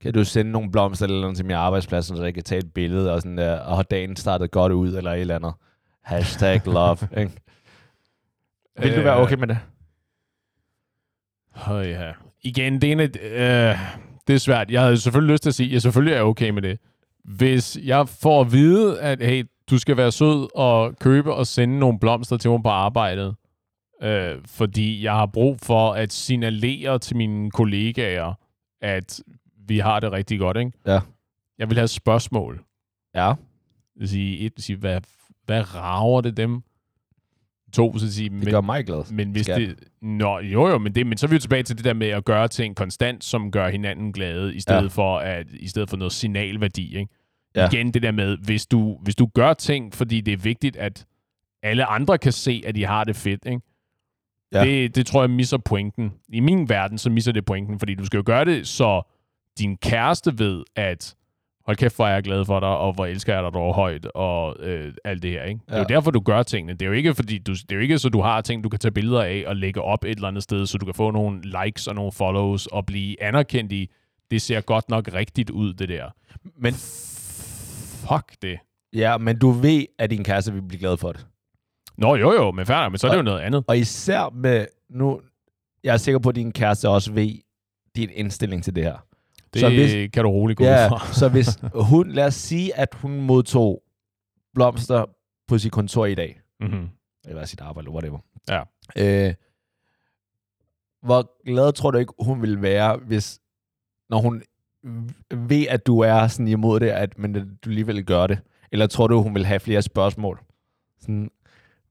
[0.00, 2.72] Kan du sende nogle blomster eller noget til min arbejdsplads, så jeg kan tage et
[2.74, 5.52] billede, og, sådan der, og har dagen startet godt ud, eller et eller andet.
[6.02, 6.98] Hashtag love.
[7.20, 7.32] ikke?
[8.78, 9.58] Vil du være okay med det?
[11.70, 12.12] Øh, ja.
[12.42, 13.78] Igen, det er, en, øh,
[14.26, 14.70] det er svært.
[14.70, 16.78] Jeg havde selvfølgelig lyst til at sige, at jeg selvfølgelig er okay med det.
[17.24, 21.78] Hvis jeg får at vide, at hey, du skal være sød og købe og sende
[21.78, 23.36] nogle blomster til mig på arbejdet,
[24.02, 28.34] øh, fordi jeg har brug for at signalere til mine kollegaer,
[28.80, 29.20] at
[29.68, 30.72] vi har det rigtig godt, ikke?
[30.86, 31.00] Ja.
[31.58, 32.64] Jeg vil have et spørgsmål.
[33.14, 33.34] Ja.
[34.04, 35.00] Sige, et, sige hvad,
[35.44, 36.62] hvad rager det dem?
[37.74, 39.12] To, så at sige, Det men, gør mig glad.
[39.12, 39.60] men hvis skat.
[39.60, 39.76] det...
[40.02, 42.08] Nå, jo jo, men, det, men så er vi jo tilbage til det der med
[42.08, 44.86] at gøre ting konstant, som gør hinanden glade, i stedet, Ja.
[44.88, 47.12] for, at, i stedet for noget signalværdi, ikke?
[47.56, 47.68] Ja.
[47.72, 51.04] Igen det der med, hvis du, hvis du gør ting, fordi det er vigtigt, at
[51.62, 53.60] alle andre kan se, at de har det fedt, ikke?
[54.52, 54.64] Ja.
[54.64, 56.12] Det, det tror jeg misser pointen.
[56.28, 59.02] I min verden, så misser det pointen, fordi du skal jo gøre det, så
[59.58, 61.14] din kæreste ved, at
[61.66, 64.06] hold kæft, hvor er jeg glad for dig, og hvor elsker jeg dig dog højt,
[64.06, 65.60] og øh, alt det her, ikke?
[65.66, 65.82] Det er Ja.
[65.82, 66.72] jo derfor, du gør tingene.
[66.72, 68.68] Det er jo ikke, fordi du, det er jo ikke, så du har ting, du
[68.68, 71.10] kan tage billeder af og lægge op et eller andet sted, så du kan få
[71.10, 73.90] nogle likes og nogle follows og blive anerkendt i,
[74.30, 76.10] det ser godt nok rigtigt ud, det der.
[76.56, 76.74] Men,
[78.08, 78.58] Fuck det.
[78.92, 81.26] ja, men du ved, at din kæreste vil blive glad for det.
[81.98, 83.64] Nå, jo jo, men færdig, men så er det jo noget andet.
[83.68, 85.20] Og især med, nu,
[85.84, 87.30] jeg er sikker på, at din kæreste også ved
[87.96, 88.96] din indstilling til det her.
[89.54, 91.12] Det Så hvis- kan du roligt gå Ja, fra.
[91.20, 91.58] så hvis
[91.90, 93.82] hun, lad os sige, at hun modtog
[94.54, 95.04] blomster
[95.48, 96.88] på sit kontor i dag, Mm-hmm.
[97.24, 98.18] eller sit arbejde, eller whatever.
[98.48, 98.62] Ja.
[99.28, 99.34] Øh,
[101.02, 103.40] hvor glad tror du ikke, hun vil være, hvis,
[104.10, 104.42] når hun
[105.30, 108.38] ved, at du er sådan imod det, at, men at du alligevel gør det?
[108.72, 110.40] Eller tror du, hun vil have flere spørgsmål?
[111.00, 111.30] Sådan,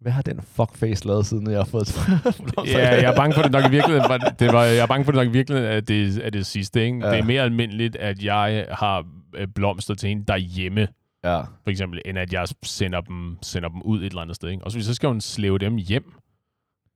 [0.04, 1.88] hvad har den fuckface lavet, siden jeg har fået?
[2.68, 4.10] Ja, jeg er bange for det nok i virkeligheden.
[4.10, 6.46] Var, det var, jeg er bange for det nok i virkeligheden, at det er det
[6.46, 6.86] sidste.
[6.86, 7.06] Ikke?
[7.06, 7.12] Ja.
[7.12, 10.88] Det er mere almindeligt, at jeg har øh, blomster til hende derhjemme,
[11.24, 11.40] ja.
[11.42, 14.50] for eksempel, end at jeg sender dem, sender dem ud et eller andet sted.
[14.50, 14.64] Ikke?
[14.64, 16.14] Og så, så skal hun slæve dem hjem,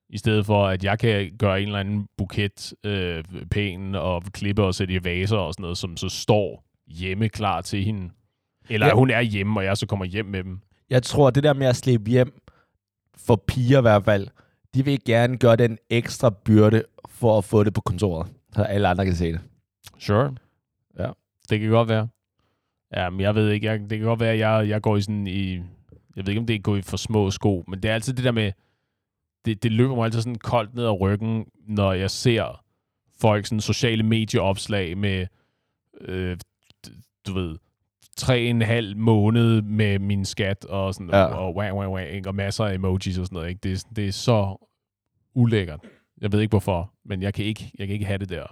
[0.09, 4.63] i stedet for, at jeg kan gøre en eller anden buket øh, pæn og klippe
[4.63, 8.09] og sætte i vaser og sådan noget, som så står hjemme klar til hende.
[8.69, 8.93] Eller Ja.
[8.93, 10.59] hun er hjemme, og jeg så kommer hjem med dem.
[10.89, 12.33] Jeg tror, det der med at slippe hjem,
[13.25, 14.27] for piger i hvert fald,
[14.73, 18.87] de vil gerne gøre den ekstra byrde for at få det på kontoret, så alle
[18.87, 19.39] andre kan se det.
[19.99, 20.35] Sure.
[20.99, 21.11] Ja.
[21.49, 22.07] Det kan godt være.
[22.95, 23.67] Ja, men jeg ved ikke.
[23.67, 25.53] Jeg, det kan godt være, at jeg, jeg går i sådan i...
[26.15, 28.13] Jeg ved ikke, om det er gå i for små sko, men det er altid
[28.13, 28.51] det der med...
[29.45, 32.63] Det, det løber mig altid sådan koldt ned ad ryggen, når jeg ser
[33.19, 35.27] folk sådan sociale medieopslag med,
[36.01, 36.37] øh,
[37.27, 37.57] du ved,
[38.17, 41.17] tre en halv måned med min skat og sådan Ja.
[41.19, 41.25] ja.
[41.25, 42.29] og, wah, wah, wah, ikke?
[42.29, 43.49] og masser af emojis og sådan noget.
[43.49, 43.59] Ikke?
[43.63, 44.67] Det, er- det er så
[45.35, 45.79] ulækkert.
[46.21, 48.43] Jeg ved ikke hvorfor, men jeg kan ikke, jeg kan ikke have det der.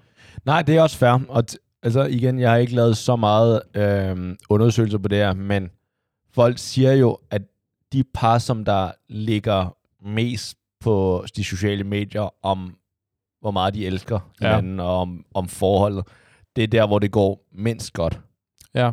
[0.46, 1.20] Nej, det er også fair.
[1.30, 1.44] Og
[1.84, 5.70] altså igen, jeg har ikke lavet så meget øh, undersøgelser på det her, men
[6.34, 7.42] folk siger jo, at
[7.94, 12.76] de par, som der ligger mest på de sociale medier om,
[13.42, 14.48] hvor meget de elsker Ja.
[14.56, 16.08] hinanden og om, om forholdet,
[16.56, 18.20] det er der, hvor det går mindst godt.
[18.76, 18.92] Ja,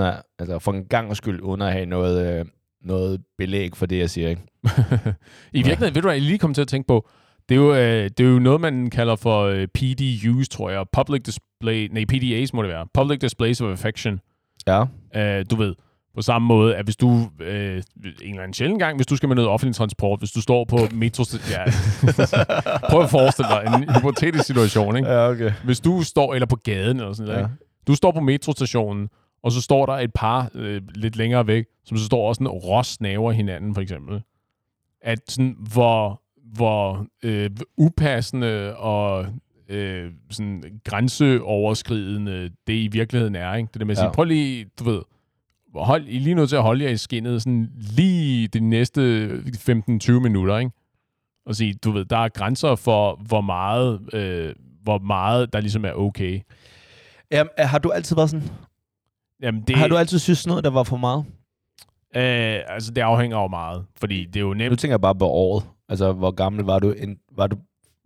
[0.00, 2.44] At, altså for en gang skyld, uden at have noget, øh,
[2.84, 4.28] noget belæg for det, jeg siger.
[4.28, 4.42] Ikke?
[5.52, 7.08] I virkeligheden, ved du hvad, jeg lige kom til at tænke på,
[7.48, 10.84] det er jo, øh, det er jo noget, man kalder for øh, PDUs, tror jeg.
[10.92, 12.86] Public Display, nej, PDAs må det være.
[12.94, 14.20] Public Displays of Affection.
[14.66, 14.84] Ja.
[15.16, 15.74] Øh, du ved,
[16.14, 17.82] på samme måde, at hvis du, øh, en
[18.30, 20.78] eller anden sjældent gang, hvis du skal med noget offentlig transport, hvis du står på
[20.92, 21.24] metro...
[21.50, 21.64] Ja,
[22.90, 25.08] prøv at forestille dig en hypotetisk situation, ikke?
[25.08, 25.52] Ja, okay.
[25.64, 27.46] Hvis du står, eller på gaden eller sådan noget, Ja.
[27.46, 27.56] ikke?
[27.86, 29.08] Du står på metrostationen,
[29.42, 32.48] og så står der et par øh, lidt længere væk, som så står og sådan
[32.48, 34.22] råsnaver hinanden, for eksempel.
[35.00, 36.22] At sådan, hvor,
[36.54, 39.26] hvor øh, upassende og
[39.68, 43.68] øh, sådan grænseoverskridende det i virkeligheden er, ikke?
[43.72, 44.12] Det der med at sige, Ja.
[44.12, 45.02] prøv lige, du ved,
[45.74, 49.28] hold, I lige nødt til at holde jer i skinnet sådan lige de næste
[50.08, 50.70] 15-20 minutter, ikke?
[51.46, 55.84] Og sige, du ved, der er grænser for, hvor meget, øh, hvor meget der ligesom
[55.84, 56.40] er okay.
[57.30, 58.48] Jamen, har du altid været sådan?
[59.42, 59.76] Jamen, Det...
[59.76, 61.24] Har du altid synes noget, der var for meget?
[62.16, 64.78] øh, altså, det afhænger jo meget, fordi det er jo Nu nemt.
[64.80, 65.64] tænker jeg bare på året.
[65.88, 66.90] Altså, hvor gammel var du?
[66.90, 67.56] En, var du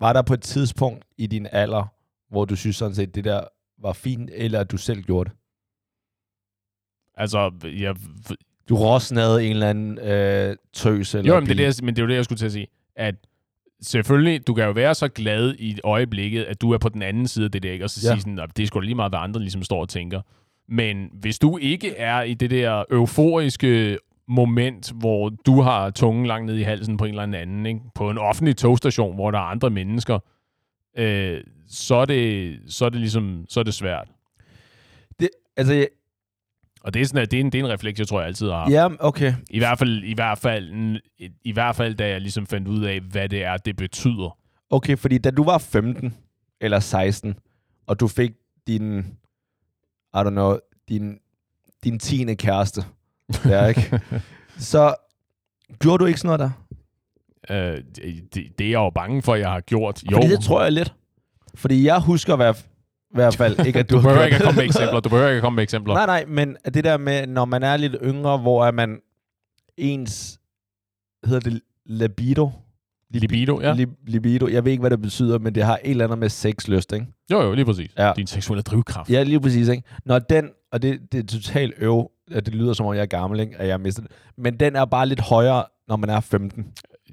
[0.01, 1.85] var der på et tidspunkt i din alder,
[2.31, 3.41] hvor du synes sådan set, det der
[3.83, 5.39] var fint, eller at du selv gjorde det?
[7.15, 7.97] Altså, jeg,
[8.69, 11.97] Du råsnede en eller anden øh, tøs eller jo, men det, er det, jeg- men
[11.97, 12.67] det er jo det, jeg skulle til at sige.
[12.97, 13.15] At
[13.83, 17.29] selvfølgelig, du kan jo være så glad i øjeblikket, at du er på den anden
[17.29, 17.85] side af det der, ikke?
[17.85, 18.15] og så Ja.
[18.15, 20.21] sige sådan, at det er sgu lige meget, hvad andre ligesom står og tænker.
[20.69, 23.99] Men hvis du ikke er i det der euforiske
[24.29, 27.81] moment, hvor du har tungen langt ned i halsen på en eller anden, ikke?
[27.95, 30.19] på en offentlig togstation, hvor der er andre mennesker,
[30.99, 34.09] øh, så, er det, så er det ligesom, så er det svært.
[35.57, 35.85] Altså, ja,
[36.81, 38.27] Og det er, sådan, at det, er en, det er en refleks, jeg tror, jeg
[38.27, 39.35] altid har ja, okay.
[39.51, 42.85] I hvert fald, i hvert fald, i, i hvert fald, da jeg ligesom fandt ud
[42.85, 44.39] af, hvad det er, det betyder.
[44.71, 46.15] Okay, fordi da du var 15
[46.61, 47.35] eller 16,
[47.87, 48.31] og du fik
[48.67, 49.05] din,
[50.17, 51.19] I don't know, din,
[51.85, 52.85] din tiende kæreste,
[53.45, 54.01] ja, ikke?
[54.59, 54.95] så
[55.79, 56.67] gjorde du ikke sådan noget der?
[57.51, 57.83] Øh,
[58.35, 60.03] det, det, er jeg jo bange for, at jeg har gjort.
[60.13, 60.95] Jo, Fordi det tror jeg lidt.
[61.55, 62.67] Fordi jeg husker hvert,
[63.11, 65.01] i hvert fald ikke, at du, du behøver ikke at komme med eksempler.
[65.01, 65.95] Du behøver ikke at komme med eksempler.
[65.95, 69.01] Nej, nej, men det der med, når man er lidt yngre, hvor er man
[69.77, 70.41] ens,
[71.25, 72.51] hedder det, libido.
[73.11, 73.75] Libido, ja.
[73.75, 74.49] Li- libido.
[74.49, 77.07] Jeg ved ikke, hvad det betyder, men det har et eller andet med sexlyst, ikke?
[77.33, 77.91] Jo, jo, lige præcis.
[77.99, 78.13] Ja.
[78.17, 79.11] Din seksuelle drivkraft.
[79.11, 79.83] Ja, lige præcis, ikke?
[80.05, 83.07] Når den, og det, det er totalt øv, at det lyder som om, jeg er
[83.07, 83.57] gammel, ikke?
[83.57, 84.13] At jeg har mistet det.
[84.37, 86.67] Men den er bare lidt højere, når man er 15.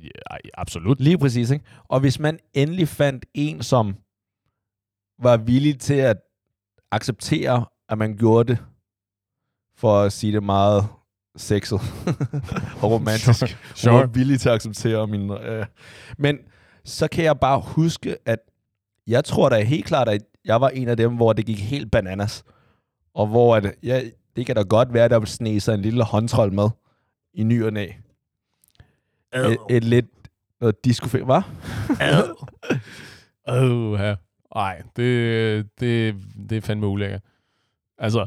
[0.03, 0.09] Ja,
[0.53, 0.99] absolut.
[1.01, 1.65] Lige præcis, ikke?
[1.83, 3.95] Og hvis man endelig fandt en, som
[5.21, 6.17] var villig til at
[6.91, 8.57] acceptere, at man gjorde det,
[9.77, 10.87] for at sige det meget
[11.35, 11.81] sexet
[12.81, 13.39] og romantisk.
[13.39, 13.49] Sure.
[13.75, 13.93] Sure.
[13.93, 15.31] Var villig til at acceptere min...
[15.31, 15.65] Øh.
[16.17, 16.37] Men
[16.85, 18.39] så kan jeg bare huske, at
[19.07, 21.91] jeg tror da helt klart, at jeg var en af dem, hvor det gik helt
[21.91, 22.43] bananas.
[23.13, 24.01] Og hvor at, ja,
[24.35, 26.69] det kan da godt være, at der vil sne sig en lille håndtrol med
[27.33, 27.87] i ny og næ.
[29.35, 30.05] Et, et lidt
[30.61, 31.41] noget disco Hvad?
[33.47, 34.15] Åh, oh, ja.
[34.55, 36.15] Ej, det, det,
[36.49, 37.21] det er fandme ulækkert.
[37.97, 38.25] Altså,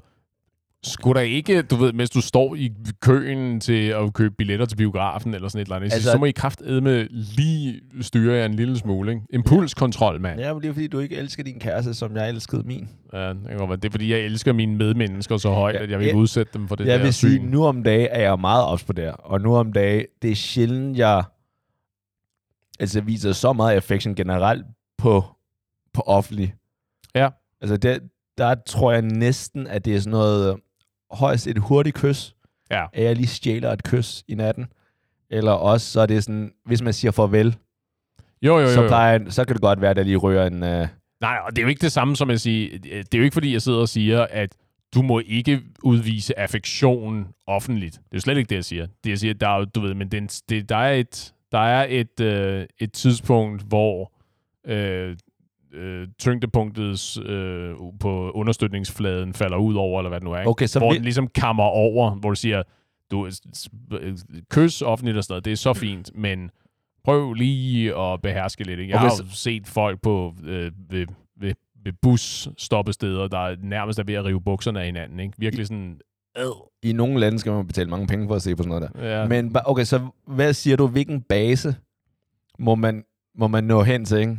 [0.86, 4.76] skulle der ikke, du ved, mens du står i køen til at købe billetter til
[4.76, 8.54] biografen eller sådan et eller andet, altså, så må I kraftedme lige styre jer en
[8.54, 9.22] lille smule, ikke?
[9.30, 10.40] Impulskontrol, mand.
[10.40, 12.88] Ja, men det er fordi, du ikke elsker din kæreste, som jeg elskede min.
[13.12, 15.90] Ja, det, kan godt det er fordi, jeg elsker mine medmennesker så højt, Ja, at
[15.90, 17.28] jeg vil ikke udsætte dem for det jeg der vil syn.
[17.28, 19.12] sige, nu om dagen er jeg meget ops på det her.
[19.12, 21.24] Og nu om dagen, det er sjældent, jeg
[22.80, 24.64] altså, viser så meget affection generelt
[24.98, 25.24] på,
[25.94, 26.54] på offentlig.
[27.14, 27.28] Ja.
[27.60, 28.00] Altså, det,
[28.38, 30.56] der tror jeg næsten, at det er sådan noget
[31.10, 32.34] højst et hurtigt kys.
[32.70, 32.84] Ja.
[32.92, 34.66] At jeg lige stjæler et kys i natten.
[35.30, 37.56] Eller også, så er det sådan, hvis man siger farvel,
[38.42, 38.72] Jo, jo, jo.
[38.74, 40.62] så, plejer, jeg- så kan det godt være, at der lige rører en...
[40.62, 40.88] Øh,
[41.20, 43.34] Nej, og det er jo ikke det samme som at sige, det er jo ikke
[43.34, 44.54] fordi, jeg sidder og siger, at
[44.94, 47.92] du må ikke udvise affektion offentligt.
[47.94, 48.86] Det er jo slet ikke det, jeg siger.
[49.04, 51.86] Det jeg siger, der er du ved, men det, det, der er et, der er
[51.88, 54.12] et, øh, et tidspunkt, hvor
[54.66, 55.16] øh,
[55.76, 60.38] øh, tyngdepunktet øh, på understøtningsfladen falder ud over, eller hvad det nu er.
[60.38, 60.50] Ikke?
[60.50, 62.62] Okay, så hvor vi- den ligesom kammer over, hvor du siger,
[63.10, 63.26] du,
[63.92, 64.16] øh,
[64.50, 66.50] kys offentligt og sådan noget, det er så fint, men
[67.04, 68.80] prøv lige at beherske lidt.
[68.80, 68.90] Ikke?
[68.92, 71.06] Jeg Okay, har jo set folk på øh, ved,
[71.40, 75.20] ved, ved busstoppesteder, der er nærmest er ved at rive bukserne af hinanden.
[75.20, 75.32] Ikke?
[75.38, 76.00] Virkelig sådan...
[76.82, 79.18] I nogle lande skal man betale mange penge for at se på sådan noget der.
[79.20, 79.26] Ja.
[79.28, 81.74] Men okay, så hvad siger du, hvilken base
[82.58, 83.04] må man,
[83.38, 84.38] må man nå hen til, ikke?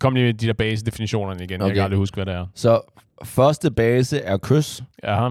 [0.00, 1.60] Kom lige med de der base-definitionerne igen.
[1.60, 1.68] Okay.
[1.68, 2.46] Jeg kan aldrig huske, hvad det er.
[2.54, 2.80] Så
[3.24, 5.30] første base er kys, Ja.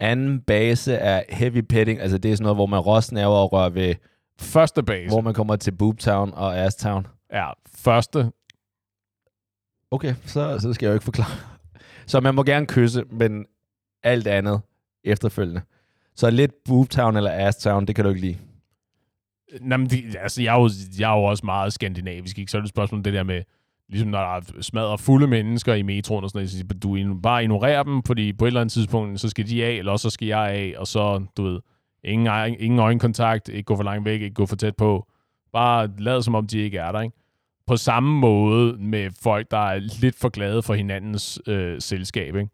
[0.00, 3.68] anden base er heavy petting, altså det er sådan noget, hvor man råsnaver og rører
[3.68, 3.94] ved,
[4.40, 5.08] Første base.
[5.08, 7.06] hvor man kommer til Boobtown og Asstown.
[7.32, 8.32] Ja, første.
[9.90, 11.30] Okay, så, så skal jeg jo ikke forklare.
[12.06, 13.46] Så man må gerne kysse, men
[14.02, 14.60] alt andet
[15.04, 15.60] efterfølgende.
[16.16, 18.36] Så lidt Boobtown eller Asstown, det kan du ikke lide.
[19.60, 22.50] Nå, men de, altså, jeg, er jo, jeg er jo også meget skandinavisk, ikke?
[22.50, 23.42] Så er det et spørgsmål det der med,
[23.92, 27.42] ligesom når der er smadret fulde mennesker i metroen og sådan noget, så du bare
[27.42, 30.10] ignorerer dem, fordi på et eller andet tidspunkt, så skal de af, eller også så
[30.10, 31.60] skal jeg af, og så, du ved,
[32.04, 35.08] ingen, ingen øjenkontakt, ikke gå for langt væk, ikke gå for tæt på.
[35.52, 37.16] Bare lad som om, de ikke er der, ikke?
[37.66, 42.50] På samme måde med folk, der er lidt for glade for hinandens øh, selskab, ikke?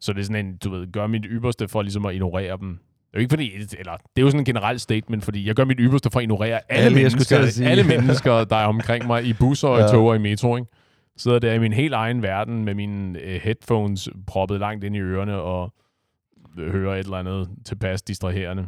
[0.00, 2.78] Så det er sådan en, du ved, gør mit ypperste for ligesom at ignorere dem.
[3.12, 5.54] Det er jo ikke fordi, eller det er jo sådan en generel statement, fordi jeg
[5.54, 9.24] gør mit ypperste for at ignorere alle, Alle, mennesker, alle mennesker, der er omkring mig
[9.24, 9.86] i busser og Ja.
[9.86, 10.68] tog og i metro, ikke?
[11.16, 14.98] Sidder der i min helt egen verden med mine øh, headphones proppet langt ind i
[14.98, 15.72] ørerne og
[16.58, 18.66] øh, hører et eller andet tilpas distraherende.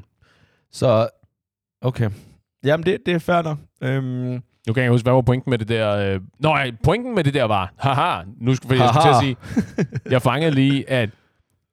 [0.73, 1.09] Så,
[1.81, 2.11] okay.
[2.65, 3.59] Jamen, det, det er fair nok.
[3.83, 5.97] Øhm, Nu kan jeg huske, hvad var pointen med det der?
[6.15, 6.21] Øh...
[6.39, 9.37] Nå, nej, pointen med det der var, haha, nu skal jeg til at sige,
[10.11, 11.11] jeg fangede lige, at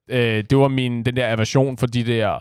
[0.09, 2.39] øh, det var min, den der aversion for de der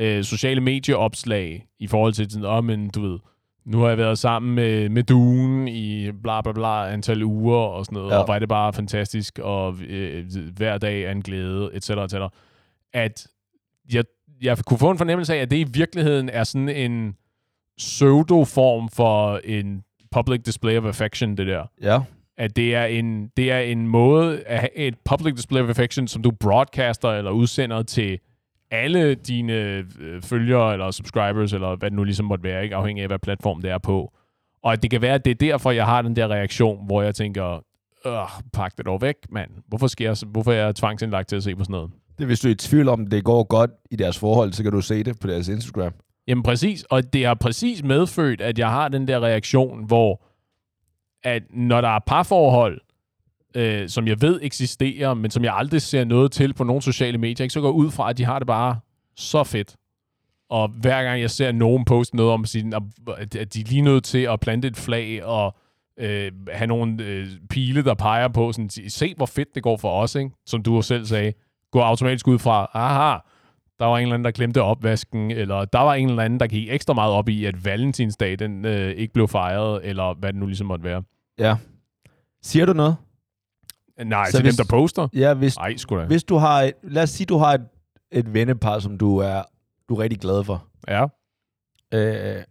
[0.00, 3.18] øh, sociale medieopslag i forhold til sådan, åh, men du ved,
[3.64, 7.84] nu har jeg været sammen med, med Dune i bla bla bla antal uger og
[7.84, 8.16] sådan noget, Ja.
[8.18, 10.24] og var det bare fantastisk, og øh,
[10.56, 12.30] hver dag er en glæde, et cetera, et cetera.
[12.92, 13.26] At
[13.92, 14.04] jeg,
[14.42, 17.14] jeg kunne få en fornemmelse af, at det i virkeligheden er sådan en
[17.78, 22.00] pseudo-form for en public display of affection, det der ja.
[22.38, 26.08] at det er en det er en måde at have et public display of affection,
[26.08, 28.18] som du broadcaster eller udsender til
[28.70, 33.02] alle dine øh, følgere eller subscribers, eller hvad det nu ligesom måtte være, ikke afhængig
[33.02, 34.12] af, hvad platform det er på.
[34.62, 37.14] Og det kan være, at det er derfor, jeg har den der reaktion, hvor jeg
[37.14, 37.64] tænker,
[38.06, 38.12] øh,
[38.52, 39.50] pak det dog væk, mand.
[39.68, 41.90] Hvorfor, skal jeg, hvorfor er jeg tvangsindlagt til at se på sådan noget?
[42.18, 44.72] Det, hvis du er i tvivl om, det går godt i deres forhold, så kan
[44.72, 45.92] du se det på deres Instagram.
[46.28, 50.22] Jamen præcis, og det har præcis medfødt, at jeg har den der reaktion, hvor
[51.22, 52.80] at når der er parforhold,
[53.54, 57.18] øh, som jeg ved eksisterer, men som jeg aldrig ser noget til på nogle sociale
[57.18, 58.80] medier, ikke, så går jeg ud fra, at de har det bare
[59.16, 59.76] så fedt.
[60.50, 62.72] Og hver gang jeg ser nogen poste noget om, sin,
[63.18, 65.56] at de er lige nødt til at plante et flag og
[65.98, 70.02] øh, have nogle øh, pile, der peger på, sådan, se hvor fedt det går for
[70.02, 70.30] os, ikke?
[70.46, 71.32] som du selv sagde.
[71.70, 73.18] går automatisk ud fra, aha,
[73.78, 76.46] der var en eller anden, der glemte opvasken, eller der var en eller anden, der
[76.46, 80.40] gik ekstra meget op i, at valentinsdag den øh, ikke blev fejret, eller hvad det
[80.40, 81.02] nu ligesom måtte være.
[81.38, 81.56] Ja.
[82.42, 82.96] Siger du noget?
[84.04, 85.08] Nej, Så til hvis- dem, der poster?
[85.14, 86.04] Ja, hvis, sgu da.
[86.04, 86.62] hvis du har...
[86.62, 87.64] Et, lad os sige, du har et,
[88.12, 89.42] et vennepar, som du er,
[89.88, 90.64] du er rigtig glad for.
[90.88, 91.06] Ja.
[91.94, 92.42] Øh,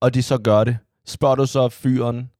[0.00, 0.78] og de så gør det.
[1.06, 2.30] Spørger du så fyren,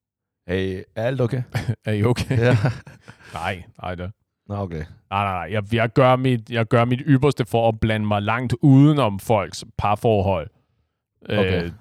[0.48, 1.42] hey, er alt okay?
[1.86, 2.38] Er I okay?
[2.38, 2.56] ja.
[3.34, 4.08] nej, nej da.
[4.48, 4.84] Nå, okay.
[5.10, 5.48] Nej, nej, nej.
[5.52, 9.64] Jeg, jeg, gør mit, jeg gør mit ypperste for at blande mig langt udenom folks
[9.78, 10.50] parforhold.
[11.28, 11.64] Okay.
[11.64, 11.72] Øh,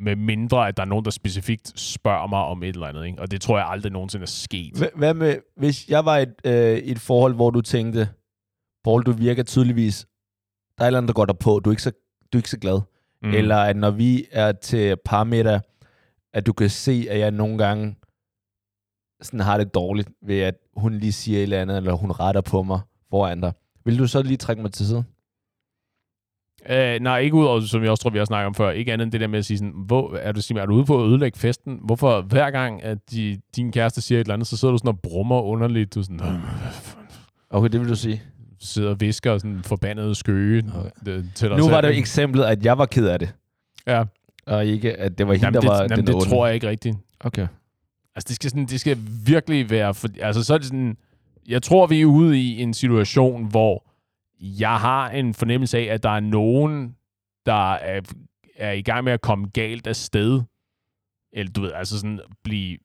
[0.00, 3.06] med mindre, at der er nogen, der specifikt spørger mig om et eller andet.
[3.06, 3.18] Ikke?
[3.22, 4.72] Og det tror jeg aldrig nogensinde er sket.
[4.76, 8.08] Hva- Hvad med, hvis jeg var i et, øh, et forhold, hvor du tænkte,
[8.84, 10.06] Paul, du virker tydeligvis,
[10.78, 11.90] der er et eller andet, der går dig på, du er ikke så,
[12.32, 12.80] du er ikke så glad.
[13.22, 13.30] Mm.
[13.30, 15.60] Eller at når vi er til parmiddag,
[16.34, 17.96] at du kan se, at jeg nogle gange
[19.22, 22.40] sådan har det dårligt ved, at hun lige siger et eller andet, eller hun retter
[22.40, 22.80] på mig
[23.10, 23.52] foran dig.
[23.84, 25.04] Vil du så lige trække mig til side?
[26.70, 28.70] Øh, nej, ikke udover, som jeg også tror, vi har snakket om før.
[28.70, 30.84] Ikke andet end det der med at sige sådan, hvor, er, du, er du ude
[30.84, 31.78] på at ødelægge festen?
[31.84, 34.88] Hvorfor hver gang, at de, din kæreste siger et eller andet, så sidder du sådan
[34.88, 35.94] og brummer underligt.
[35.94, 36.34] Du er sådan, "Åh,
[37.50, 38.22] Okay, det vil du sige.
[38.60, 40.90] sidder og visker sådan forbandet skøge Okay.
[41.02, 41.22] okay.
[41.34, 43.34] til dig Nu selv, var det jo eksemplet, at jeg var ked af det,
[43.86, 44.04] Ja,
[44.46, 46.28] og ikke, at det var hende, jamen, der det, var jamen, den det onde.
[46.28, 46.96] tror jeg ikke rigtigt.
[47.20, 47.46] Okay.
[48.16, 49.94] Altså, det skal, sådan, det skal virkelig være...
[49.94, 50.96] For, altså, så er det sådan...
[51.48, 53.84] Jeg tror, vi er ude i en situation, hvor
[54.40, 56.96] jeg har en fornemmelse af, at der er nogen,
[57.46, 58.00] der er,
[58.56, 60.42] er i gang med at komme galt af sted.
[61.32, 62.78] Eller du ved, altså sådan blive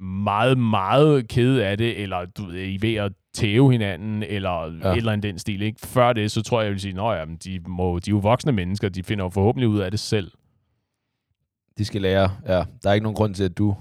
[0.00, 4.88] meget, meget ked af det, eller du ved, I ved at tæve hinanden, eller Ja.
[4.88, 4.92] ja.
[4.92, 5.62] et eller andet den stil.
[5.62, 5.80] Ikke?
[5.86, 8.52] Før det, så tror jeg, jeg vil sige, at de, må, de er jo voksne
[8.52, 10.32] mennesker, de finder jo forhåbentlig ud af det selv.
[11.78, 12.64] De skal lære, ja.
[12.82, 13.76] Der er ikke nogen grund til, at du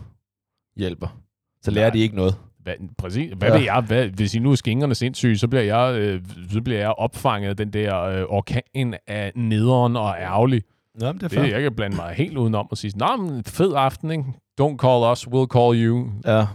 [0.76, 1.21] hjælper.
[1.62, 1.93] Så lærer Nej.
[1.93, 2.36] de ikke noget.
[2.63, 3.34] Hvad, præcis.
[3.38, 3.56] Hvad Ja.
[3.58, 3.82] vil jeg?
[3.88, 6.21] Hvad, hvis I nu er skingerne sindssyge, så bliver jeg, øh,
[6.52, 10.63] så bliver jeg opfanget af den der øh, orkan af nederen og ærgerlig.
[10.95, 13.74] Nå, men det Det, jeg kan blande mig helt udenom og sige, nej, men fed
[13.76, 14.24] aften, ikke?
[14.62, 16.12] Don't call us, we'll call you.
[16.26, 16.45] Ja.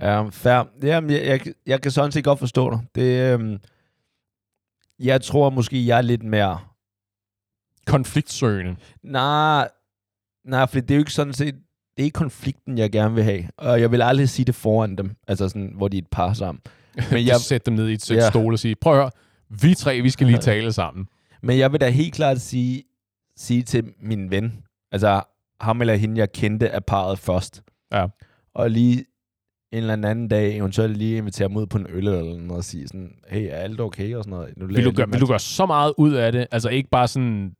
[0.00, 0.68] Ja, fair.
[0.82, 2.78] Jamen, jeg, jeg, jeg kan sådan set godt forstå dig.
[2.94, 3.58] Det, øhm,
[4.98, 6.58] jeg tror måske, jeg er lidt mere...
[7.86, 8.76] Konfliktsøgende.
[9.02, 9.68] Nej,
[10.44, 11.54] nej, for det er jo ikke sådan set...
[11.96, 13.44] Det er ikke konflikten, jeg gerne vil have.
[13.56, 15.10] Og jeg vil aldrig sige det foran dem.
[15.28, 16.62] Altså sådan, hvor de er et par sammen.
[17.10, 18.22] Men Jeg jeg, sætte dem ned i et sæt Ja.
[18.22, 18.30] ja.
[18.30, 19.10] stol og sige, prøv at høre,
[19.62, 21.06] vi tre, vi skal lige tale sammen.
[21.42, 22.82] men jeg vil da helt klart sige,
[23.36, 24.52] sige til min ven,
[24.92, 25.22] altså
[25.60, 27.62] ham eller hende, jeg kendte af parret først.
[27.92, 28.06] Ja.
[28.54, 29.04] Og lige
[29.72, 32.64] en eller anden dag, eventuelt lige invitere dem ud på en øl eller noget, og
[32.64, 34.14] sige sådan, hey, er alt okay?
[34.14, 34.54] Og sådan noget.
[34.56, 36.46] Nu Vil du, gøre, vil du gøre så meget ud af det?
[36.50, 37.52] Altså ikke bare sådan,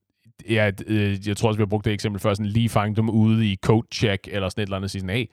[0.51, 3.11] ja, øh, jeg tror også, vi har brugt det eksempel før, sådan lige fange dem
[3.11, 5.27] ude i code check, eller sådan et eller andet, og sige sådan, hey,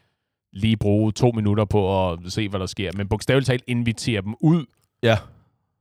[0.53, 2.91] lige bruge to minutter på at se, hvad der sker.
[2.97, 4.65] Men bogstaveligt talt invitere dem ud
[5.03, 5.17] Ja,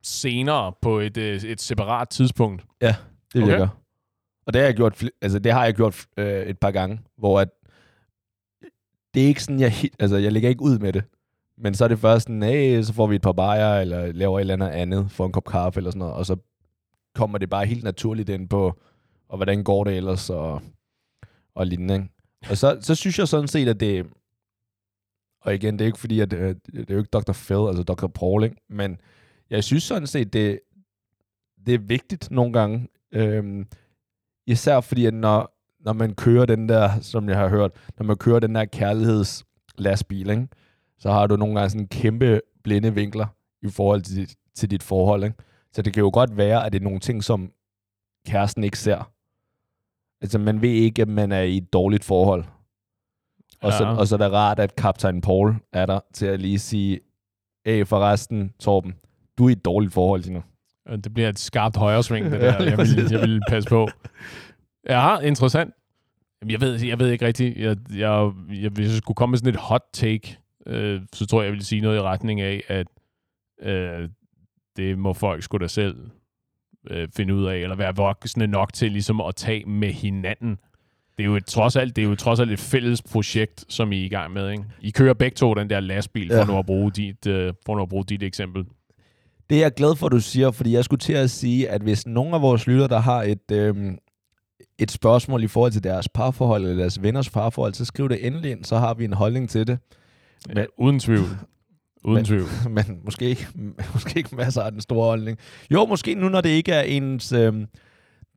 [0.03, 2.65] senere på et, øh, et separat tidspunkt.
[3.33, 3.51] det vil okay.
[3.51, 3.71] jeg gøre.
[4.47, 7.41] Og det har jeg gjort, altså det har jeg gjort øh, et par gange, hvor
[7.41, 7.49] at,
[9.15, 11.05] det er ikke sådan, jeg, altså jeg lægger ikke ud med det.
[11.59, 14.39] Men så er det først sådan, hey, så får vi et par bajer, eller laver
[14.39, 16.37] et eller andet andet, for en kop kaffe eller sådan noget, og så
[17.15, 18.81] kommer det bare helt naturligt ind på,
[19.31, 20.63] og hvordan går det ellers, og,
[21.55, 21.95] og lignende.
[21.95, 22.09] Ikke?
[22.51, 24.07] Og så, så synes jeg sådan set, at det,
[25.41, 27.33] og igen, det er ikke fordi, at det, det er jo ikke Dr.
[27.33, 28.07] Phil, altså Dr.
[28.07, 28.57] Paul, ikke?
[28.69, 29.01] men
[29.51, 30.61] jeg synes sådan set, det,
[31.67, 33.67] det er vigtigt nogle gange, øhm,
[34.47, 38.17] især fordi, at når, når man kører den der, som jeg har hørt, når man
[38.17, 40.49] kører den der kærlighedslastbil, ikke?
[40.99, 43.27] så har du nogle gange sådan kæmpe blinde vinkler
[43.63, 45.25] i forhold til dit, til dit forhold.
[45.25, 45.37] Ikke?
[45.73, 47.53] Så det kan jo godt være, at det er nogle ting, som
[48.27, 49.11] kæresten ikke ser.
[50.23, 52.45] Altså, man ved ikke, at man er i et dårligt forhold.
[53.63, 53.97] Og, så, Ja.
[53.97, 57.01] og så er det rart, at kaptajn Paul er der til at lige sige,
[57.67, 58.95] hey, forresten, Torben,
[59.39, 60.43] du er i et dårligt forhold lige nu.
[61.05, 62.65] Det bliver et skarpt højresving, det der.
[62.65, 63.89] Jeg vil, jeg vil passe på.
[64.89, 65.75] Ja, interessant.
[66.49, 67.57] Jeg ved, jeg ved ikke rigtigt.
[67.59, 71.41] Jeg, jeg, jeg, hvis jeg skulle komme med sådan et hot take, øh, så tror
[71.41, 72.87] jeg, jeg ville sige noget i retning af, at
[73.63, 74.09] øh,
[74.77, 76.11] det må folk sgu da selv
[76.91, 80.59] øh, finde ud af, eller være voksne nok til ligesom at tage med hinanden.
[81.19, 83.93] Det er jo et, trods alt, det er jo trods alt et fælles projekt, som
[83.93, 84.51] I er i gang med.
[84.51, 84.65] Ikke?
[84.81, 86.41] I kører begge to den der lastbil, for Ja.
[86.41, 86.47] ja.
[86.47, 88.65] nu at bruge dit, øh, for nu at bruge dit eksempel.
[89.51, 91.83] Det er jeg glad for, at du siger, fordi jeg skulle til at sige, at
[91.83, 93.99] hvis nogen af vores lytter, der har et, øhm,
[94.79, 98.51] et spørgsmål i forhold til deres parforhold eller deres venners parforhold, så skriv det endelig
[98.51, 99.79] ind, så har vi en holdning til det.
[100.49, 101.29] Men- Men, uden tvivl.
[102.05, 102.47] Uden Men- tvivl.
[102.77, 103.47] Men måske ikke,
[103.95, 105.39] måske ikke masser af den store holdning.
[105.71, 107.33] Jo, måske nu, når det ikke er ens...
[107.33, 107.67] Øhm,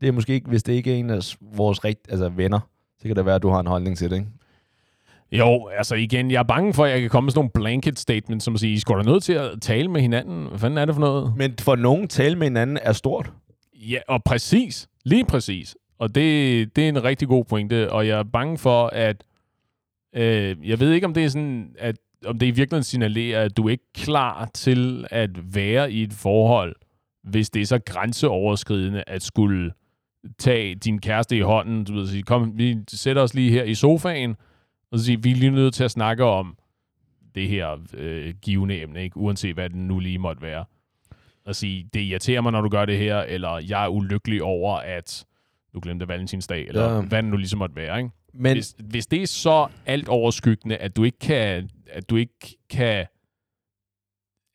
[0.01, 2.59] det er måske ikke, hvis det ikke er en af vores rigt, altså venner,
[2.99, 4.27] så kan det være, at du har en holdning til det, ikke?
[5.31, 7.99] Jo, altså igen, jeg er bange for, at jeg kan komme med sådan nogle blanket
[7.99, 10.47] statements, som at sige, I skal da nødt til at tale med hinanden.
[10.47, 11.33] Hvad fanden er det for noget?
[11.37, 13.31] Men for nogen, tale med hinanden er stort.
[13.75, 14.87] Ja, og præcis.
[15.05, 15.75] Lige præcis.
[15.99, 19.23] Og det, det er en rigtig god pointe, og jeg er bange for, at
[20.15, 21.95] øh, jeg ved ikke, om det er sådan, at
[22.25, 26.13] om det i virkeligheden signalerer, at du er ikke klar til at være i et
[26.13, 26.75] forhold,
[27.23, 29.71] hvis det er så grænseoverskridende at skulle
[30.37, 33.75] tage din kæreste i hånden, du ved, sige, kom, vi sætter os lige her i
[33.75, 34.35] sofaen,
[34.91, 36.57] og så sige, vi er lige nødt til at snakke om
[37.35, 39.17] det her øh, givende emne, ikke?
[39.17, 40.65] uanset hvad det nu lige måtte være.
[41.45, 44.77] Og sige, det irriterer mig, når du gør det her, eller jeg er ulykkelig over,
[44.77, 45.25] at
[45.73, 47.01] du glemte valentinsdag, eller ja.
[47.01, 47.97] hvad det nu ligesom måtte være.
[47.97, 48.09] Ikke?
[48.33, 52.57] Men Hvis, hvis det er så alt overskyggende, at du ikke kan, at du ikke
[52.69, 53.05] kan,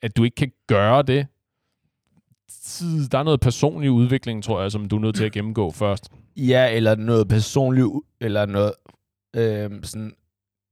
[0.03, 1.27] at du ikke kan gøre det,
[3.13, 6.09] der er noget personlig udvikling, tror jeg, som du er nødt til at gennemgå først.
[6.37, 8.73] ja, eller noget personligt, u- eller noget
[9.37, 10.13] øh, sådan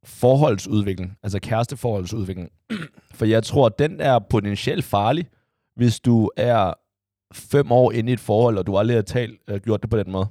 [0.04, 2.50] forholdsudvikling, altså kæresteforholdsudvikling.
[3.18, 5.28] For jeg tror, den er potentielt farlig,
[5.76, 6.74] hvis du er
[7.34, 9.96] fem år inde i et forhold, og du aldrig har talt, øh, gjort det på
[9.96, 10.26] den måde.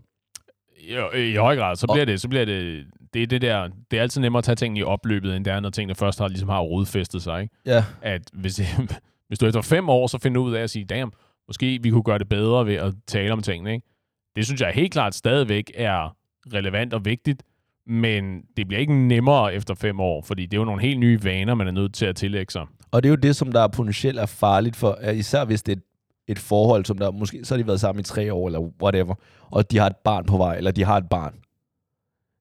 [1.15, 3.97] I, I høj grad, så bliver det, så bliver det, det er det der, det
[3.97, 6.27] er altid nemmere at tage tingene i opløbet, end det er, når tingene først har,
[6.27, 7.55] ligesom har rodfæstet sig, ikke?
[7.65, 7.83] Ja.
[8.01, 8.61] At hvis,
[9.27, 11.11] hvis du efter fem år, så finder ud af at sige, damn,
[11.47, 13.87] måske vi kunne gøre det bedre ved at tale om tingene, ikke?
[14.35, 16.15] Det synes jeg helt klart stadigvæk er
[16.53, 17.43] relevant og vigtigt,
[17.87, 21.23] men det bliver ikke nemmere efter fem år, fordi det er jo nogle helt nye
[21.23, 22.65] vaner, man er nødt til at tillægge sig.
[22.91, 25.77] Og det er jo det, som der er potentielt er farligt for, især hvis det
[25.77, 25.81] er
[26.27, 28.59] et, et forhold, som der måske, så har de været sammen i tre år, eller
[28.59, 31.35] whatever, og de har et barn på vej, eller de har et barn.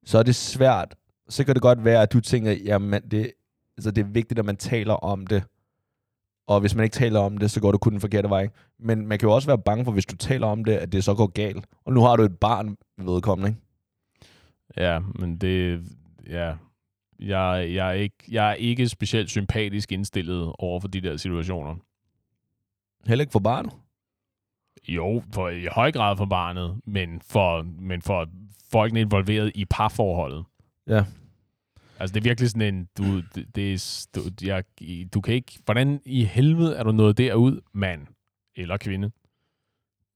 [0.05, 0.95] Så er det svært.
[1.29, 3.31] Så kan det godt være, at du tænker, jamen, det,
[3.77, 5.43] altså, det er vigtigt, at man taler om det.
[6.47, 8.47] Og hvis man ikke taler om det, så går det kun den forkerte vej.
[8.79, 11.03] Men man kan jo også være bange for, hvis du taler om det, at det
[11.03, 11.65] så går galt.
[11.85, 13.61] Og nu har du et barn vedkommende, ikke?
[14.77, 15.83] Ja, men det,
[16.29, 16.53] ja,
[17.19, 21.75] jeg, jeg, er ikke, jeg er ikke specielt sympatisk indstillet over for de der situationer.
[23.07, 23.73] Heller ikke for barnet.
[24.87, 28.29] Jo, for, i høj grad for barnet, men for, men for
[28.71, 30.45] folkene involveret i parforholdet.
[30.87, 31.05] Ja.
[31.99, 33.03] Altså, det er virkelig sådan en, du,
[33.35, 34.63] det, det er, du, jeg,
[35.13, 38.07] du kan ikke, hvordan i helvede er du nået derud, mand
[38.55, 39.11] eller kvinde?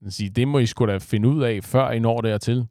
[0.02, 2.68] Jeg siger, det må I sgu da finde ud af, før I når dertil.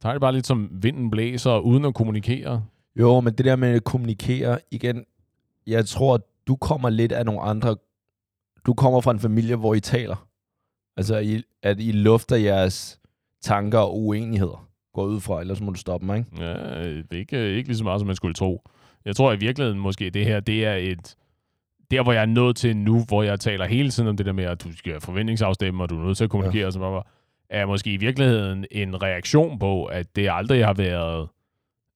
[0.00, 2.64] Tag det bare lidt som vinden blæser, uden at kommunikere.
[2.96, 5.04] Jo, men det der med at kommunikere igen,
[5.66, 7.76] jeg tror, du kommer lidt af nogle andre...
[8.66, 10.28] Du kommer fra en familie, hvor I taler.
[10.96, 13.00] Altså, I, at I lufter jeres
[13.42, 14.68] tanker og uenigheder.
[14.94, 16.44] Går ud fra, ellers må du stoppe mig, ikke?
[16.44, 18.68] Ja, øh, ikke, ikke lige så meget, som man skulle tro.
[19.04, 21.16] Jeg tror i virkeligheden måske, det her, det er et...
[21.90, 24.32] Der, hvor jeg er nået til nu, hvor jeg taler hele tiden om det der
[24.32, 26.66] med, at du skal forventningsafstemme, og du er nødt til at kommunikere, ja.
[26.66, 27.02] og så bare,
[27.50, 31.28] er måske i virkeligheden en reaktion på, at det aldrig har været...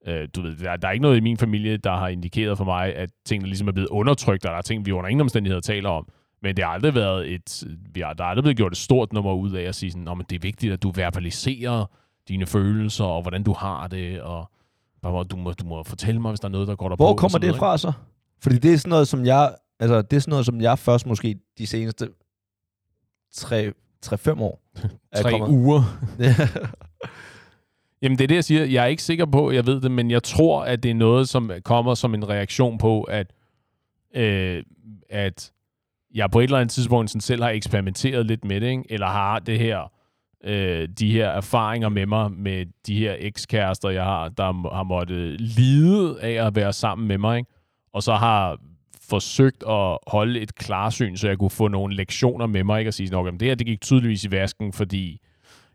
[0.06, 2.64] Øh, du ved, der, der er ikke noget i min familie, der har indikeret for
[2.64, 5.60] mig, at tingene ligesom er blevet undertrykt, og der er ting, vi under ingen omstændigheder
[5.60, 6.08] taler om.
[6.42, 7.64] Men det har aldrig været et...
[7.92, 10.04] Vi har, der er aldrig blevet gjort et stort nummer ud af at sige sådan,
[10.04, 11.86] men det er vigtigt, at du verbaliserer
[12.28, 14.50] dine følelser, og hvordan du har det, og
[15.30, 17.16] du, må, du må fortælle mig, hvis der er noget, der går der Hvor på.
[17.16, 17.92] kommer det fra så?
[18.42, 19.54] Fordi det er sådan noget, som jeg...
[19.80, 22.08] Altså, det er sådan noget, som jeg først måske de seneste
[23.36, 24.60] 3-5 år
[25.22, 25.98] Tre kommet- uger.
[26.18, 26.34] Ja.
[28.02, 28.64] Jamen, det er det, jeg siger.
[28.64, 31.28] Jeg er ikke sikker på, jeg ved det, men jeg tror, at det er noget,
[31.28, 33.32] som kommer som en reaktion på, at,
[34.14, 34.62] øh,
[35.10, 35.52] at
[36.16, 38.84] jeg på et eller andet tidspunkt sådan selv har eksperimenteret lidt med det, ikke?
[38.88, 39.92] eller har det her,
[40.44, 45.40] øh, de her erfaringer med mig, med de her ekskærester, jeg har, der har måttet
[45.40, 47.50] lide af at være sammen med mig, ikke?
[47.92, 48.58] og så har
[49.08, 52.88] forsøgt at holde et klarsyn, så jeg kunne få nogle lektioner med mig, ikke?
[52.88, 55.20] og sige, nok, det her det gik tydeligvis i vasken, fordi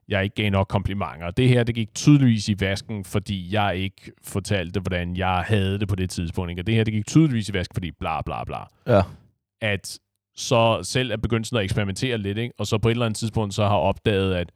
[0.08, 1.32] jeg ikke gav nok komplimenter.
[1.32, 5.88] Det her, det gik tydeligvis i vasken, fordi jeg ikke fortalte, hvordan jeg havde det
[5.88, 6.50] på det tidspunkt.
[6.50, 6.62] Ikke?
[6.62, 8.58] Og det her, det gik tydeligvis i vasken, fordi bla bla bla.
[8.88, 9.02] ja.
[9.62, 10.00] At
[10.36, 12.54] så selv er begyndt sådan at eksperimentere lidt, ikke?
[12.58, 14.52] og så på et eller andet tidspunkt så har opdaget, at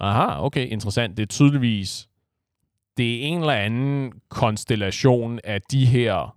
[0.00, 2.08] aha, okay, interessant, det er tydeligvis,
[2.96, 6.36] det er en eller anden konstellation af de her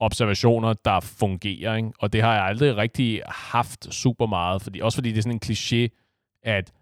[0.00, 1.90] observationer, der fungerer, ikke?
[1.98, 5.34] og det har jeg aldrig rigtig haft super meget, fordi, også fordi det er sådan
[5.34, 5.88] en kliché,
[6.42, 6.72] at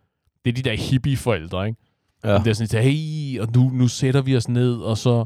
[0.45, 1.79] det er de der hippie-forældre, ikke?
[2.25, 2.39] ja.
[2.39, 5.25] Det er sådan, at, hey, og nu, nu sætter vi os ned, og så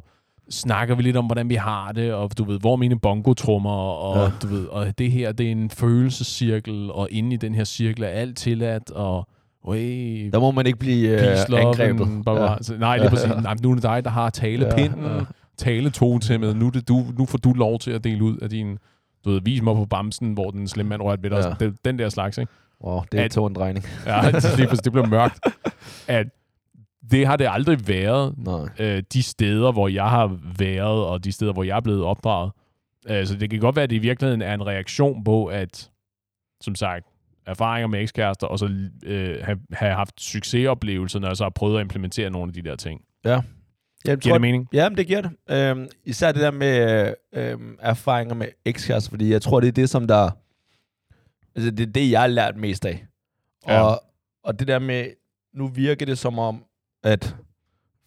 [0.51, 4.17] snakker vi lidt om, hvordan vi har det, og du ved, hvor mine bongotrummer, og
[4.17, 4.23] Ja.
[4.23, 4.31] ja.
[4.43, 8.03] du ved, og det her, det er en følelsescirkel, og inde i den her cirkel
[8.03, 9.29] er alt tilladt, og
[9.73, 11.97] hey, Der må man ikke blive øh, peace, love, angrebet.
[11.97, 12.59] blah, blah, blah.
[12.61, 13.29] Så, nej, lige præcis.
[13.43, 15.19] Nej, nu er det dig, der har talepinden, Ja, ja, ja.
[15.19, 15.25] ja.
[15.59, 18.79] taletotemmet, nu, det du, nu får du lov til at dele ud af din,
[19.25, 21.49] du ved, vis mig på bamsen, hvor den slemme mand rørte ved dig, Ja.
[21.49, 21.55] ja.
[21.61, 22.53] den, den der slags, ikke?
[22.85, 23.85] Wow, det er At- en drejning.
[24.07, 25.39] Ja, det, lige præcis, det blev mørkt.
[26.09, 26.27] At
[27.11, 28.69] det har det aldrig været, Nej.
[28.79, 32.53] øh, de steder, hvor jeg har været, og de steder, hvor jeg er blevet opdraget.
[33.09, 35.91] Øh, så det kan godt være, at det i virkeligheden er en reaktion på, at,
[36.61, 37.07] som sagt,
[37.47, 38.71] erfaringer med ekskærester, og så
[39.05, 42.63] øh, have, have haft succesoplevelser, når jeg så har prøvet at implementere nogle af de
[42.63, 43.01] der ting.
[44.05, 44.69] Jeg Giver tror, det mening?
[44.73, 45.31] Ja, det giver det.
[45.51, 49.91] Øhm, især det der med øhm, erfaringer med ekskærester, fordi jeg tror, det er det,
[49.91, 50.31] som der...
[51.57, 53.07] Altså, det er det, jeg har lært mest af.
[53.69, 53.83] Ja.
[53.83, 54.03] Og,
[54.45, 55.07] og det der med...
[55.55, 56.65] Nu virker det som om,
[57.13, 57.37] at...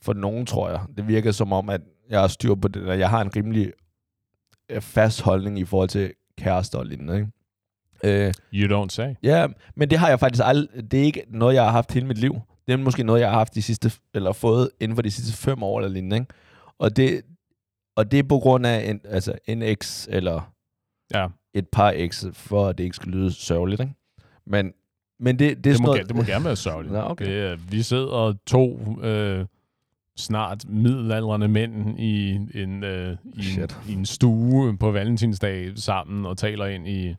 [0.04, 3.00] For nogen, tror jeg, det virker som om, at jeg har styr på det, og
[3.00, 3.74] jeg har en rimelig
[4.70, 8.28] øh, fast holdning i forhold til kærester og lignende, ikke?
[8.28, 9.14] Øh, You don't say.
[9.24, 10.92] Ja, men det har jeg faktisk aldrig...
[10.92, 12.40] Det er ikke noget, jeg har haft hele mit liv.
[12.68, 13.92] Det er måske noget, jeg har haft de sidste...
[14.14, 16.34] Eller fået inden for de sidste fem år eller lignende, ikke?
[16.80, 17.22] Og det,
[17.96, 20.54] og det er på grund af en, altså en eks eller
[21.14, 23.94] Ja, et par eks, for at det ikke skal lyde sørgeligt, ikke?
[24.46, 24.74] Men,
[25.22, 26.02] men det, det det må, noget...
[26.02, 26.94] ge- det må gerne være sørgeligt.
[26.94, 27.50] Nå, okay.
[27.52, 29.46] det, vi sidder to øh,
[30.18, 36.38] snart middelaldrende mænd i en, øh, i, en, i en stue på valentinsdag sammen og
[36.38, 37.16] taler ind i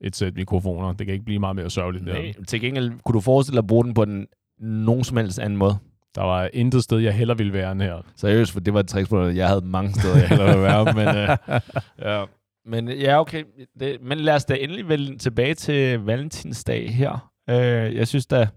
[0.00, 0.92] et sæt mikrofoner.
[0.92, 2.06] Det kan ikke blive meget mere sørgeligt.
[2.06, 2.12] der.
[2.12, 4.26] Nej, til gengæld, kunne du forestille dig at bruge den på den
[4.58, 5.76] nogen som helst anden måde?
[6.14, 7.96] Der var intet sted, jeg heller ville være end her.
[8.16, 9.34] Seriøst, for det var et trickspørgsmål.
[9.36, 11.08] Jeg havde mange steder, jeg hellere ville være, men...
[11.16, 11.60] Øh,
[12.12, 12.24] ja.
[12.66, 13.44] Men ja, okay.
[13.80, 17.31] Det, men lad os da endelig vælge tilbage til valentinsdag her.
[17.50, 18.48] Øh, jeg synes da...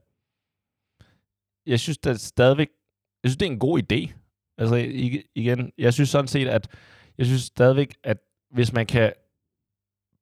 [1.65, 2.69] Jeg synes da stadigvæk...
[3.23, 4.13] Jeg synes, det er en god idé.
[4.57, 6.67] Altså, ig- igen, jeg synes sådan set, at...
[7.17, 8.17] Jeg synes stadigvæk, at
[8.51, 9.13] hvis man kan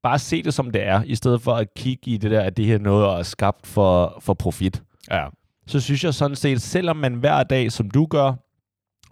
[0.04, 2.58] bare se det, som det er, i stedet for at kigge i det der, at
[2.58, 5.28] det her er noget, er skabt for, for profit Ja,
[5.68, 8.34] så synes jeg sådan set, selvom man hver dag, som du gør,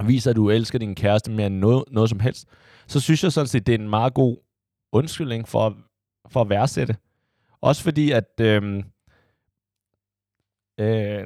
[0.03, 2.47] viser, at du elsker din kæreste mere end noget, noget som helst,
[2.87, 4.37] så synes jeg sådan set, det er en meget god
[4.91, 5.77] undskyldning for,
[6.29, 6.95] for at værdsætte.
[7.61, 8.29] Også fordi, at...
[8.41, 8.83] Øhm,
[10.80, 11.24] øh,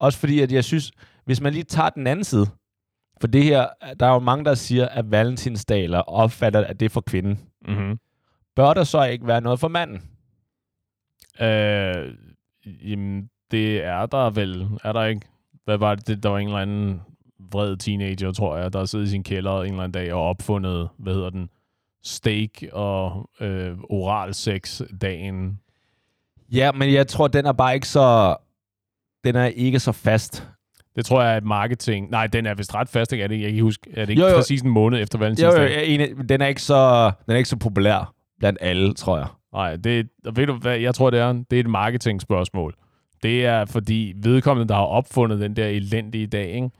[0.00, 0.92] også fordi, at jeg synes,
[1.24, 2.46] hvis man lige tager den anden side,
[3.20, 3.68] for det her,
[4.00, 7.40] der er jo mange, der siger, at valentinsdag eller opfatter, at det er for kvinden.
[7.68, 7.98] mm-hmm.
[8.56, 10.02] Bør der så ikke være noget for manden?
[11.40, 12.14] øh,
[12.90, 15.20] jamen, det er der vel, er der ikke?
[15.64, 16.22] Hvad var det?
[16.22, 17.02] Der var en eller anden
[17.38, 20.88] vred teenager, tror jeg, der sidder i sin kælder en eller anden dag og opfundet,
[20.98, 21.48] hvad hedder den,
[22.02, 25.60] steak og øh, oral sex dagen.
[26.52, 28.36] Ja, men jeg tror, den er bare ikke så...
[29.24, 30.48] Den er ikke så fast.
[30.96, 32.10] Det tror jeg er et marketing.
[32.10, 33.24] Nej, den er vist ret fast, ikke?
[33.24, 34.36] Er det, jeg kan ikke huske, er det ikke Jo, jo.
[34.36, 35.62] præcis en måned efter Jo, valentinsdag?
[35.76, 36.28] jo, enig.
[36.28, 39.26] Den er ikke så, den er ikke så populær blandt alle, tror jeg.
[39.52, 42.74] Nej, det, ved du hvad, jeg tror, det er, det er et marketingspørgsmål.
[43.22, 46.70] Det er, fordi vedkommende, der har opfundet den der elendige dag, ikke,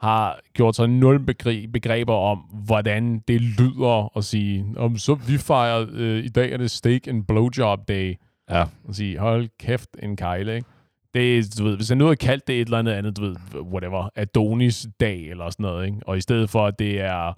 [0.00, 5.38] har gjort sig nul begre- begreber om, hvordan det lyder at sige, om så vi
[5.38, 8.14] fejrer, øh, i dag er det steak and blowjob day.
[8.50, 8.64] Ja.
[8.88, 10.68] Og sige, hold kæft, en kejle, ikke?
[11.14, 13.22] Det er, du ved, hvis jeg nu havde kaldt det et eller andet andet, du
[13.22, 15.98] ved, whatever, Adonis dag eller sådan noget, ikke?
[16.06, 17.32] Og i stedet for, at det er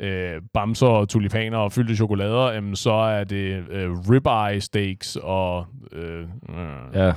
[0.00, 5.66] øh, bamser og tulipaner og fyldte chokolader, jamen, så er det øh, ribeye steaks og,
[5.92, 7.12] øh, øh, Ja,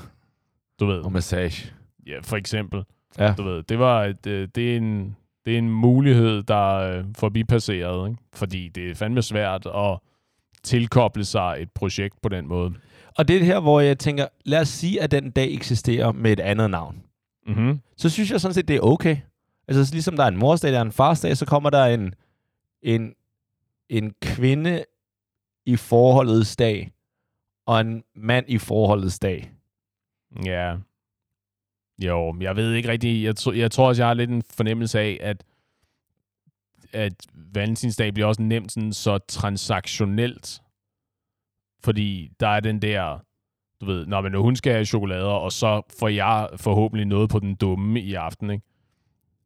[0.80, 1.74] du ved, og massage.
[2.08, 2.84] ja, for eksempel.
[3.20, 3.34] Ja.
[3.38, 6.98] Du ved, det var et, øh, det er en, det er en mulighed, der er
[6.98, 8.22] øh, forbipasseret, ikke?
[8.34, 9.98] Fordi det er fandme svært at
[10.64, 12.74] tilkoble sig et projekt på den måde.
[13.18, 16.32] Og det er her, hvor jeg tænker, lad os sige, at den dag eksisterer med
[16.32, 17.04] et andet navn.
[17.48, 17.80] Mm-hmm.
[17.98, 19.18] Så synes jeg sådan set, det er okay.
[19.68, 22.14] Altså ligesom der er en morsdag, der er en farsdag, så kommer der en,
[22.82, 23.14] en,
[23.90, 24.84] en kvinde
[25.66, 26.92] i forholdets dag,
[27.66, 29.52] og en mand i forholdets dag.
[30.46, 30.76] Ja.
[32.04, 33.24] Jo, jeg ved ikke rigtig.
[33.24, 35.44] Jeg, tr- jeg tror også, jeg har lidt en fornemmelse af, at,
[36.94, 40.62] at valentinsdag bliver også nemt sådan så transaktionelt.
[41.88, 43.20] Fordi der er den der,
[43.82, 47.40] du ved, når men hun skal have chokolader, og så får jeg forhåbentlig noget på
[47.40, 48.66] den dumme i aften, ikke?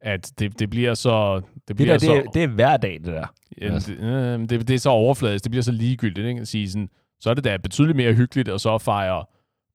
[0.00, 1.36] At det, det bliver så...
[1.36, 3.26] Det, Det, bliver der, så, det, er, det er hver dag, det der.
[3.60, 6.40] Jamen, det, øh, det, det er så overfladisk, det bliver så ligegyldigt, ikke?
[6.40, 6.88] At sige sådan,
[7.20, 9.24] så er det da betydeligt mere hyggeligt at så fejre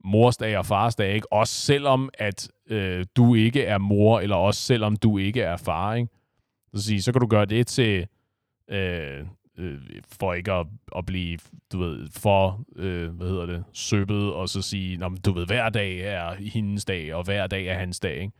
[0.03, 1.33] morsdag og farsdag, ikke?
[1.33, 5.93] Også selvom, at øh, du ikke er mor, eller også selvom du ikke er far,
[5.93, 6.09] ikke?
[6.75, 8.07] Så, sige, så kan du gøre det til,
[8.69, 9.25] øh,
[9.57, 9.81] øh,
[10.19, 11.37] for ikke at, at blive,
[11.71, 15.45] du ved, for, øh, hvad hedder det, søbet, og så sige, Nå, men du ved,
[15.45, 18.33] hver dag er hendes dag, og hver dag er hans dag, ikke?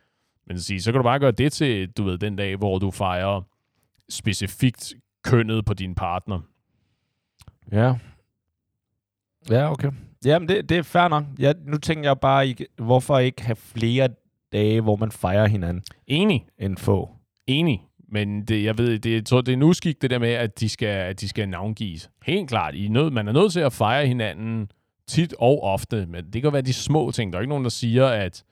[0.48, 2.92] Men sige, så kan du bare gøre det til, du ved, den dag, hvor du
[2.92, 3.42] fejrer
[4.10, 4.94] specifikt
[5.24, 6.40] kønnet på din partner.
[7.72, 7.94] Ja.
[9.50, 9.92] Ja, okay.
[10.26, 11.24] Jamen, det, det er fair nok.
[11.40, 14.10] Jeg, nu tænker jeg bare, hvorfor ikke have flere
[14.52, 16.46] dage, hvor man fejrer hinanden, Enig.
[16.58, 17.10] end få?
[17.48, 17.88] Enig.
[18.10, 20.60] Men det, jeg ved, det, jeg tror, det er en uskik, det der med, at
[20.60, 22.10] de skal, at de skal navngives.
[22.26, 22.76] Helt klart.
[22.76, 24.72] I nød, man er nødt til at fejre hinanden
[25.08, 27.34] tit og ofte, men det kan være de små ting.
[27.34, 28.44] Der er ikke nogen, der siger, at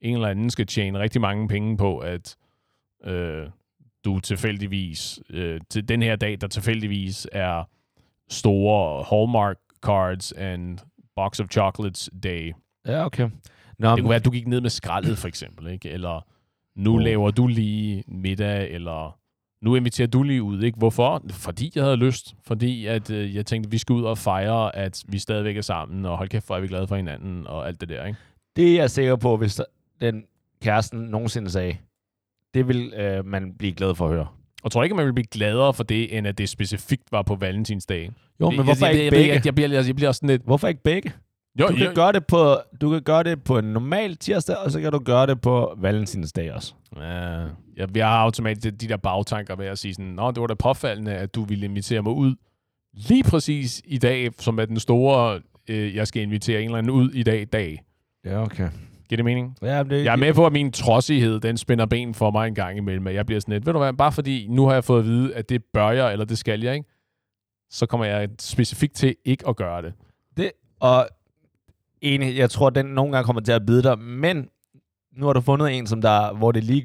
[0.00, 2.36] en eller anden skal tjene rigtig mange penge på, at
[3.04, 3.46] øh,
[4.04, 7.64] du tilfældigvis, øh, til den her dag, der tilfældigvis er
[8.30, 10.78] store Hallmark cards and
[11.16, 12.52] box of chocolates day.
[12.86, 13.30] Ja, okay.
[13.78, 15.90] Nå, Det kunne være, at du gik ned med skraldet, for eksempel, ikke?
[15.90, 16.26] Eller
[16.80, 17.00] nu Oh.
[17.00, 19.18] laver du lige middag, eller
[19.64, 20.78] nu inviterer du lige ud, ikke?
[20.78, 21.22] Hvorfor?
[21.30, 22.34] Fordi jeg havde lyst.
[22.46, 25.60] Fordi at øh, jeg tænkte, at vi skal ud og fejre, at vi stadigvæk er
[25.60, 28.18] sammen, og hold kæft, hvor er vi glade for hinanden, og alt det der, ikke?
[28.56, 29.60] det er jeg sikker på, hvis
[30.00, 30.24] den
[30.62, 31.76] kæresten nogensinde sagde,
[32.54, 34.26] det vil øh, man blive glad for at høre.
[34.62, 37.34] Og tror ikke, man vil blive gladere for det, end at det specifikt var på
[37.34, 38.10] valentinsdag.
[38.40, 39.34] Jo, men hvorfor jeg, ikke jeg, begge?
[39.34, 40.42] jeg, jeg, bliver, jeg bliver sådan lidt...
[40.44, 41.12] Hvorfor ikke begge?
[41.60, 44.56] Jo, Du kan, jo, gøre det på, du kan gøre det på en normal tirsdag,
[44.56, 46.74] og så kan du gøre det på valentinsdag også.
[46.96, 47.02] Ja,
[47.76, 50.46] jeg, jeg har automatisk de, de der bagtanker med at sige sådan, Nå, det var
[50.46, 52.34] da påfaldende, at du ville invitere mig ud
[52.94, 56.90] lige præcis i dag, som er den store, øh, jeg skal invitere en eller anden
[56.92, 57.82] ud i dag, dag.
[58.24, 58.68] Ja, okay.
[59.08, 59.56] Giver det mening?
[59.62, 62.54] Ja, det, Jeg er med på, at min trodsighed, den spænder ben for mig en
[62.54, 64.84] gang imellem, at jeg bliver sådan lidt, ved du hvad, bare fordi nu har jeg
[64.84, 66.88] fået at vide, at det bør jeg, eller det skal jeg, ikke?
[67.70, 69.92] Så kommer jeg specifikt til ikke at gøre det.
[70.36, 71.08] det, og
[72.02, 74.48] enig, jeg tror, den nogle gange kommer til at bide dig, men
[75.16, 76.84] nu har du fundet en, som der, hvor det lige,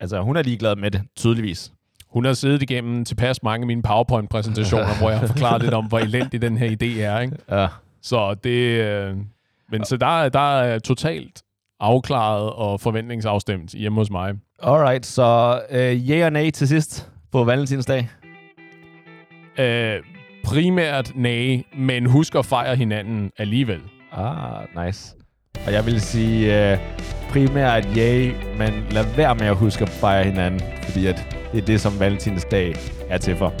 [0.00, 1.72] altså hun er ligeglad med det, tydeligvis.
[2.08, 5.86] Hun har siddet igennem tilpas mange af mine PowerPoint-præsentationer, hvor jeg har forklaret lidt om,
[5.86, 7.36] hvor elendig den her idé er, ikke?
[7.50, 7.68] Ja.
[8.02, 8.50] Så det...
[8.84, 9.16] Øh,
[9.70, 11.42] men så der, er- der er totalt
[11.80, 14.34] afklaret og forventningsafstemt hjemme hos mig.
[14.62, 18.08] Alright, så øh, ja og nej til sidst på valentinsdag.
[19.58, 19.94] Øh,
[20.44, 23.80] primært nej, men husk at fejre hinanden alligevel.
[24.16, 25.14] Ah, nice.
[25.66, 26.78] Og jeg vil sige øh,
[27.30, 31.66] primært ja, men lad være med at huske at fejre hinanden, fordi at det er
[31.66, 32.74] det, som valentinsdag
[33.08, 33.52] er til for.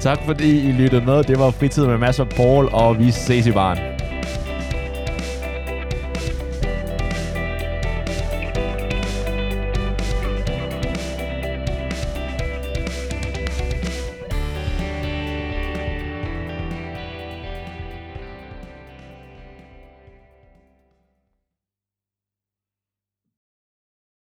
[0.00, 1.24] Tak fordi I lyttede med.
[1.24, 3.97] Det var Fritid med masser af Paul, og vi ses i baren.